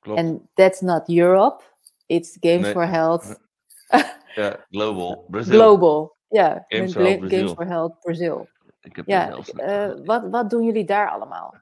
[0.00, 0.18] Klopt.
[0.18, 1.62] En that's not Europe,
[2.06, 2.72] it's Games Nee.
[2.72, 3.40] for Health
[4.34, 5.24] Ja, global.
[5.30, 5.54] Brazil.
[5.54, 6.16] Global.
[6.28, 7.54] Ja, Games for Health Games Brazil.
[7.54, 8.48] for Health Brazil.
[8.80, 11.54] Ik heb Ja, eh, wat, wat doen jullie daar allemaal?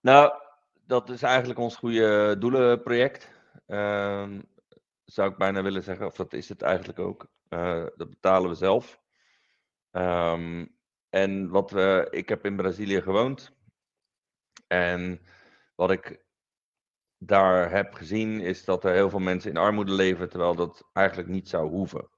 [0.00, 0.32] Nou,
[0.86, 3.30] dat is eigenlijk ons goede doelenproject.
[3.66, 4.40] Ehm,
[5.04, 7.26] zou ik bijna willen zeggen, of dat is het eigenlijk ook.
[7.48, 9.00] Eh, dat betalen we zelf.
[9.90, 10.66] Ehm,
[11.10, 13.52] en wat we, ik heb in Brazilië gewoond.
[14.66, 15.20] En
[15.74, 16.24] wat ik
[17.18, 21.28] daar heb gezien, is dat er heel veel mensen in armoede leven, terwijl dat eigenlijk
[21.28, 22.08] niet zou hoeven.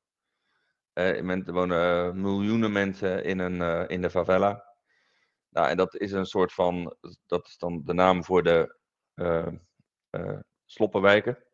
[0.94, 4.75] Men- er wonen miljoenen mensen in, een, eh, in de favela.
[5.56, 6.96] Nou, en dat is een soort van,
[7.26, 8.76] dat is dan de naam voor de
[9.14, 9.46] eh,
[10.10, 11.44] eh, sloppenwijken.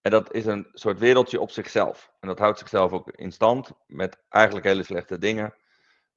[0.00, 2.12] En dat is een soort wereldje op zichzelf.
[2.20, 5.54] En dat houdt zichzelf ook in stand met eigenlijk hele slechte dingen.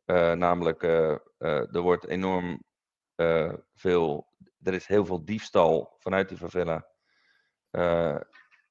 [0.04, 1.18] Eh, namelijk, eh,
[1.76, 2.64] er wordt enorm
[3.76, 4.28] veel,
[4.62, 6.88] er is heel veel diefstal vanuit die favela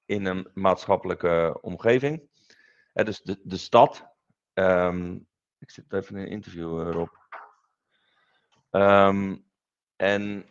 [0.05, 2.29] in een maatschappelijke omgeving.
[2.93, 4.07] Dus de, de stad,
[4.53, 5.19] ehm,
[5.59, 7.24] ik zit even in een interview, Rob.
[8.75, 9.37] Ehm,
[9.97, 10.47] en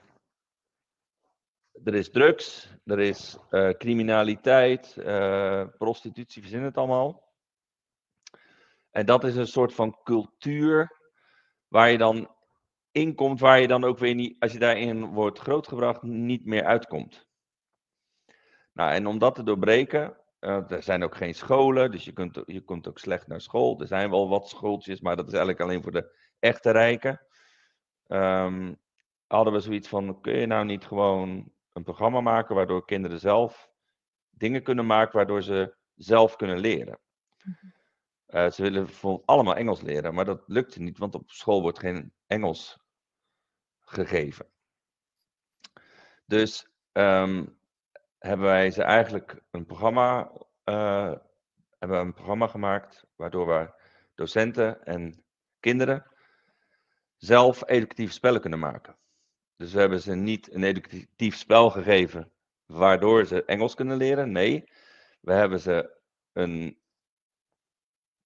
[1.83, 7.33] er is drugs, er is eh, criminaliteit, eh, prostitutie, verzin het allemaal.
[8.91, 10.97] En dat is een soort van cultuur
[11.67, 12.35] waar je dan
[12.91, 16.63] in komt, waar je dan ook weer niet, als je daarin wordt grootgebracht, niet meer
[16.63, 17.27] uitkomt.
[18.73, 22.41] Nou, en om dat te doorbreken, eh, er zijn ook geen scholen, dus je, kunt,
[22.45, 23.81] je komt ook slecht naar school.
[23.81, 27.21] Er zijn wel wat schooltjes, maar dat is eigenlijk alleen voor de echte rijken.
[28.07, 28.73] Ehm,
[29.27, 33.71] hadden we zoiets van, kun je nou niet gewoon een programma maken waardoor kinderen zelf
[34.29, 36.99] dingen kunnen maken waardoor ze zelf kunnen leren.
[38.25, 41.79] Eh, ze willen bijvoorbeeld allemaal Engels leren, maar dat lukte niet, want op school wordt
[41.79, 42.79] geen Engels
[43.79, 44.45] gegeven.
[46.25, 47.45] Dus ehm,
[48.19, 50.31] hebben wij ze eigenlijk een programma,
[50.63, 51.13] eh,
[51.79, 53.73] hebben we een programma gemaakt waardoor we
[54.15, 55.23] docenten en
[55.59, 56.12] kinderen
[57.23, 58.95] zelf educatieve spellen kunnen maken.
[59.55, 62.31] Dus we hebben ze niet een educatief spel gegeven
[62.65, 64.31] waardoor ze Engels kunnen leren.
[64.31, 64.69] Nee,
[65.19, 65.97] we hebben ze
[66.33, 66.77] een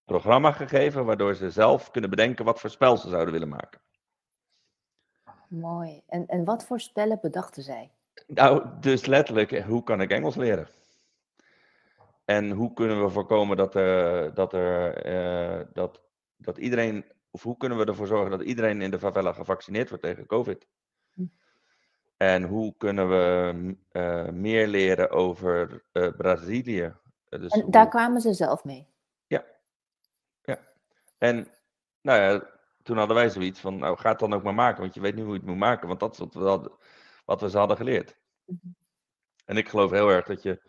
[0.06, 3.82] programma gegeven waardoor ze zelf kunnen bedenken wat voor spel ze zouden willen maken.
[5.48, 6.02] Mooi.
[6.08, 7.92] En, en wat voor spellen bedachten zij?
[8.28, 10.68] Nou, dus letterlijk, eh, hoe kan ik Engels leren?
[12.26, 16.02] En hoe kunnen we voorkomen dat, er, dat, er, eh, dat,
[16.38, 17.06] dat iedereen,
[17.38, 20.68] of hoe kunnen we ervoor zorgen dat iedereen in de favela gevaccineerd wordt tegen COVID?
[21.14, 21.26] Hm.
[22.18, 26.84] En hoe kunnen we eh, meer leren over eh, Brazilië?
[27.30, 28.88] Eh, Dus En hoe- daar kwamen ze zelf mee.
[31.18, 31.48] En
[32.02, 32.50] nou ja,
[32.84, 35.16] toen hadden wij zoiets van, nou ga het dan ook maar maken, want je weet
[35.16, 36.72] nu hoe je het moet maken, want dat is wat we, hadden,
[37.26, 38.18] wat we ze hadden geleerd.
[38.46, 38.58] Mhm.
[39.46, 40.62] En ik geloof heel erg dat je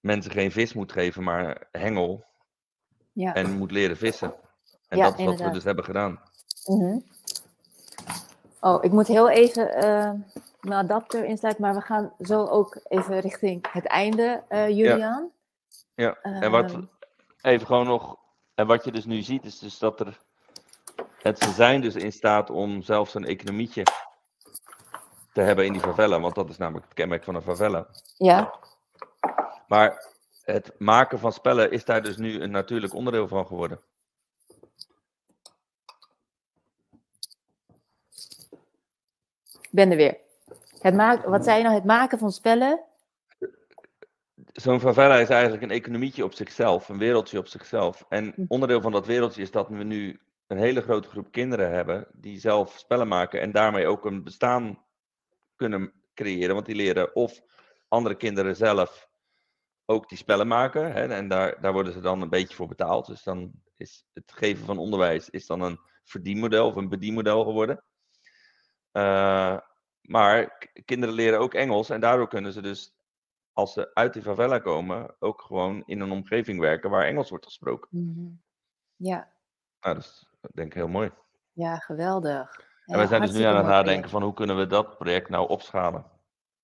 [0.00, 2.24] mensen geen vis moet geven, maar hengel
[3.12, 3.34] Ja.
[3.34, 4.34] en moet leren vissen.
[4.92, 6.20] En Ja, dat is wat we dus hebben gedaan.
[6.66, 6.98] Mhm.
[8.60, 10.10] Oh, ik moet heel even eh,
[10.60, 15.30] mijn adapter insluiten, maar we gaan zo ook even richting het einde, eh Julian.
[15.94, 16.84] Ja, en wat, Ehm.
[17.42, 18.16] even gewoon nog,
[18.54, 20.18] en wat je dus nu ziet, is dus dat er,
[21.22, 23.82] het, ze zijn dus in staat om zelfs een economietje
[25.32, 27.86] te hebben in die favela, want dat is namelijk het kenmerk van een favela.
[28.16, 28.54] Ja,
[29.66, 30.06] Maar
[30.44, 33.80] het maken van spellen is daar dus nu een natuurlijk onderdeel van geworden.
[39.72, 40.16] Ben er weer.
[40.78, 41.74] Het maak, wat zei je nou?
[41.74, 42.80] Het maken van spellen?
[44.52, 48.04] Zo'n favela is eigenlijk een economietje op zichzelf, een wereldje op zichzelf.
[48.08, 48.44] En Hm.
[48.48, 52.38] onderdeel van dat wereldje is dat we nu een hele grote groep kinderen hebben die
[52.40, 54.84] zelf spellen maken en daarmee ook een bestaan
[55.56, 56.54] kunnen creëren.
[56.54, 57.40] Want die leren of
[57.88, 59.08] andere kinderen zelf
[59.86, 60.92] ook die spellen maken.
[60.92, 63.06] Hè, en daar, daar worden ze dan een beetje voor betaald.
[63.06, 67.84] Dus dan is het geven van onderwijs is dan een verdienmodel of een bedienmodel geworden.
[68.92, 69.58] Uh,
[70.00, 72.94] maar kinderen leren ook Engels en daardoor kunnen ze dus,
[73.52, 77.44] als ze uit die favela komen, ook gewoon in een omgeving werken waar Engels wordt
[77.44, 77.88] gesproken.
[77.90, 78.28] Mhm.
[78.96, 79.32] Ja.
[79.80, 81.12] Nou, dat is denk ik heel mooi.
[81.52, 82.60] Ja, geweldig.
[82.86, 85.48] en we zijn dus nu aan het nadenken van hoe kunnen we dat project nou
[85.48, 86.10] opschalen.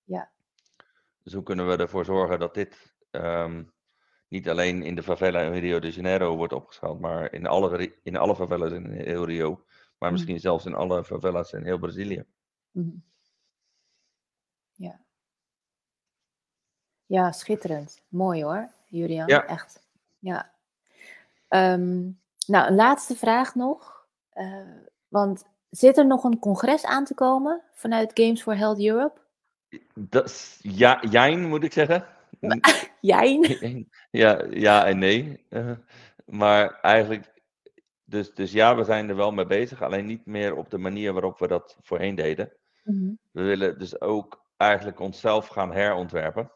[0.03, 0.29] Ja.
[1.23, 3.63] Dus hoe kunnen we ervoor zorgen dat dit ehm,
[4.27, 8.17] niet alleen in de favela in Rio de Janeiro wordt opgeschaald, maar in alle, in
[8.17, 9.63] alle favelas in heel Rio,
[9.99, 10.11] maar mhm.
[10.11, 12.25] misschien zelfs in alle favelas in heel Brazilië.
[12.71, 13.07] Mm
[14.79, 14.99] ja.
[17.05, 18.01] Ja, schitterend.
[18.07, 19.27] Mooi hoor, Julian.
[19.27, 19.45] Ja.
[19.45, 19.83] Echt.
[20.19, 20.51] Ja.
[21.47, 22.01] Ehm,
[22.47, 24.07] nou, een laatste vraag nog.
[24.33, 24.61] Uh,
[25.07, 29.19] want zit er nog een congres aan te komen vanuit Games for Health Europe?
[29.93, 32.05] Dat ja, jijn moet ik zeggen.
[33.01, 33.87] jijn?
[34.11, 35.45] Ja, ja en nee.
[35.49, 35.71] Uh,
[36.25, 37.38] maar eigenlijk,
[38.09, 39.81] dus, dus ja, we zijn er wel mee bezig.
[39.81, 42.53] Alleen niet meer op de manier waarop we dat voorheen deden.
[42.83, 43.19] Mm -hmm.
[43.31, 46.51] We willen dus ook eigenlijk onszelf gaan herontwerpen.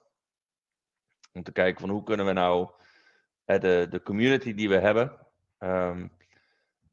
[1.33, 2.69] Om te kijken van hoe kunnen we nou
[3.45, 5.17] de, de community die we hebben
[5.59, 6.11] um,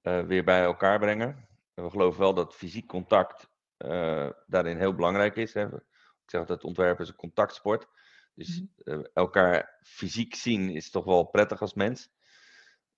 [0.02, 1.48] uh, weer bij elkaar brengen.
[1.74, 3.48] En we geloven wel dat fysiek contact
[3.78, 5.54] uh, daarin heel belangrijk is.
[5.54, 5.66] Hè.
[5.74, 7.86] Ik zeg altijd ontwerpen is een contactsport.
[8.34, 12.11] Dus uh, elkaar fysiek zien is toch wel prettig als mens.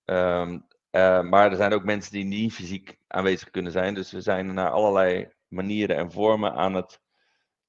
[0.05, 0.67] Um,
[1.01, 3.93] maar er zijn ook mensen die niet fysiek aanwezig kunnen zijn.
[3.93, 7.01] Dus we zijn naar allerlei manieren en vormen aan het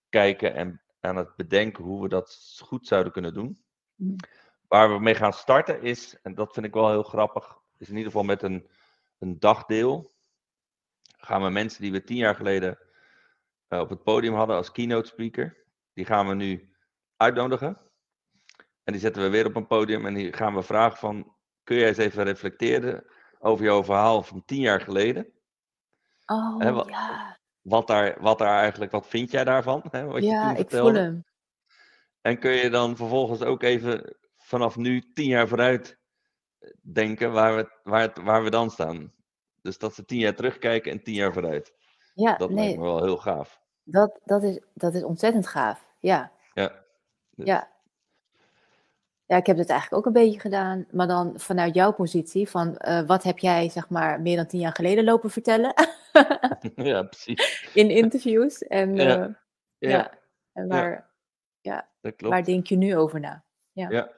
[0.09, 3.65] kijken en aan het bedenken hoe we dat goed zouden kunnen doen.
[3.95, 4.17] Mm.
[4.69, 7.97] Waar we mee gaan starten is, en dat vind ik wel heel grappig, is in
[7.97, 8.69] ieder geval met een,
[9.19, 10.13] een dagdeel.
[11.17, 12.79] Gaan we mensen die we tien jaar geleden
[13.69, 16.75] uh, op het podium hadden als keynote speaker, die gaan we nu
[17.17, 17.81] uitnodigen.
[18.85, 21.34] En die zetten we weer op een podium en die gaan we vragen van,
[21.65, 23.05] kun jij eens even reflecteren
[23.39, 25.33] over jouw verhaal van tien jaar geleden?
[26.27, 29.85] Oh, wat, ja wat daar, wat daar eigenlijk, wat vind jij daarvan?
[29.91, 31.25] Wat ja, je ik voel hem.
[32.21, 35.99] En kun je dan vervolgens ook even vanaf nu tien jaar vooruit
[36.59, 39.13] eh, denken waar we, waar, waar we dan staan?
[39.63, 41.75] Dus dat ze tien jaar terugkijken en tien jaar vooruit.
[42.15, 43.61] Ja, dat nee, lijkt me wel heel gaaf.
[43.83, 46.33] Dat, dat, is, dat is ontzettend gaaf, ja.
[46.55, 46.85] Ja.
[47.31, 47.73] Ja.
[49.27, 52.79] Ja, ik heb het eigenlijk ook een beetje gedaan, maar dan vanuit jouw positie van
[52.89, 55.75] uh, wat heb jij zeg maar meer dan tien jaar geleden lopen vertellen?
[56.75, 57.69] ja, precies.
[57.75, 58.59] In interviews.
[58.59, 59.19] En, ja.
[59.19, 59.35] Uh,
[59.79, 59.89] ja.
[59.89, 60.11] ja.
[60.53, 61.11] En waar,
[61.61, 61.89] ja.
[62.01, 63.45] ja waar denk je nu over na?
[63.73, 64.11] Ja, ja.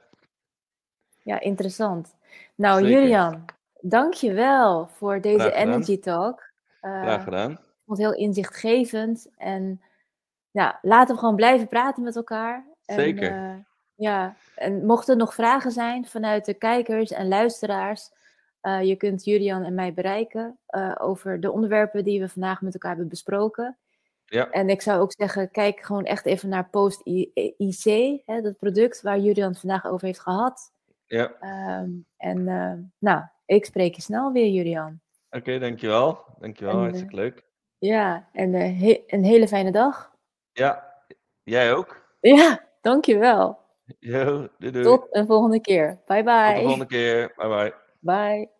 [1.23, 2.15] ja interessant.
[2.55, 2.99] Nou, Zeker.
[2.99, 3.45] Julian,
[3.81, 5.51] dank je wel voor deze.
[5.51, 6.51] Energy Talk.
[6.81, 7.51] Uh, Graag gedaan.
[7.51, 9.29] Ik vond het heel inzichtgevend.
[9.37, 9.81] En
[10.51, 12.65] ja, laten we gewoon blijven praten met elkaar.
[12.85, 13.31] Zeker.
[13.31, 13.67] En,
[13.97, 18.09] ja, en mochten er nog vragen zijn vanuit de kijkers en luisteraars,
[18.61, 22.73] uh, je kunt Julian en mij bereiken uh, over de onderwerpen die we vandaag met
[22.73, 23.77] elkaar hebben besproken.
[24.25, 24.49] Ja.
[24.49, 27.01] En ik zou ook zeggen, kijk gewoon echt even naar Post
[27.57, 30.71] IC, hè, dat product waar Julian het vandaag over heeft gehad.
[31.05, 31.31] Ja.
[31.81, 34.99] Um, en uh, nou, ik spreek je snel weer, Julian.
[35.29, 36.25] Oké, okay, dankjewel.
[36.39, 37.43] Dankjewel, en, hartstikke leuk.
[37.77, 40.11] Ja, en he een hele fijne dag.
[40.51, 40.93] Ja,
[41.43, 42.05] jij ook.
[42.19, 43.65] Ja, dankjewel.
[43.99, 44.83] Yo, doei doei.
[44.83, 46.01] Tot een volgende keer.
[46.05, 46.45] Bye bye.
[46.45, 47.33] Tot de volgende keer.
[47.35, 47.73] Bye bye.
[47.99, 48.56] Bye.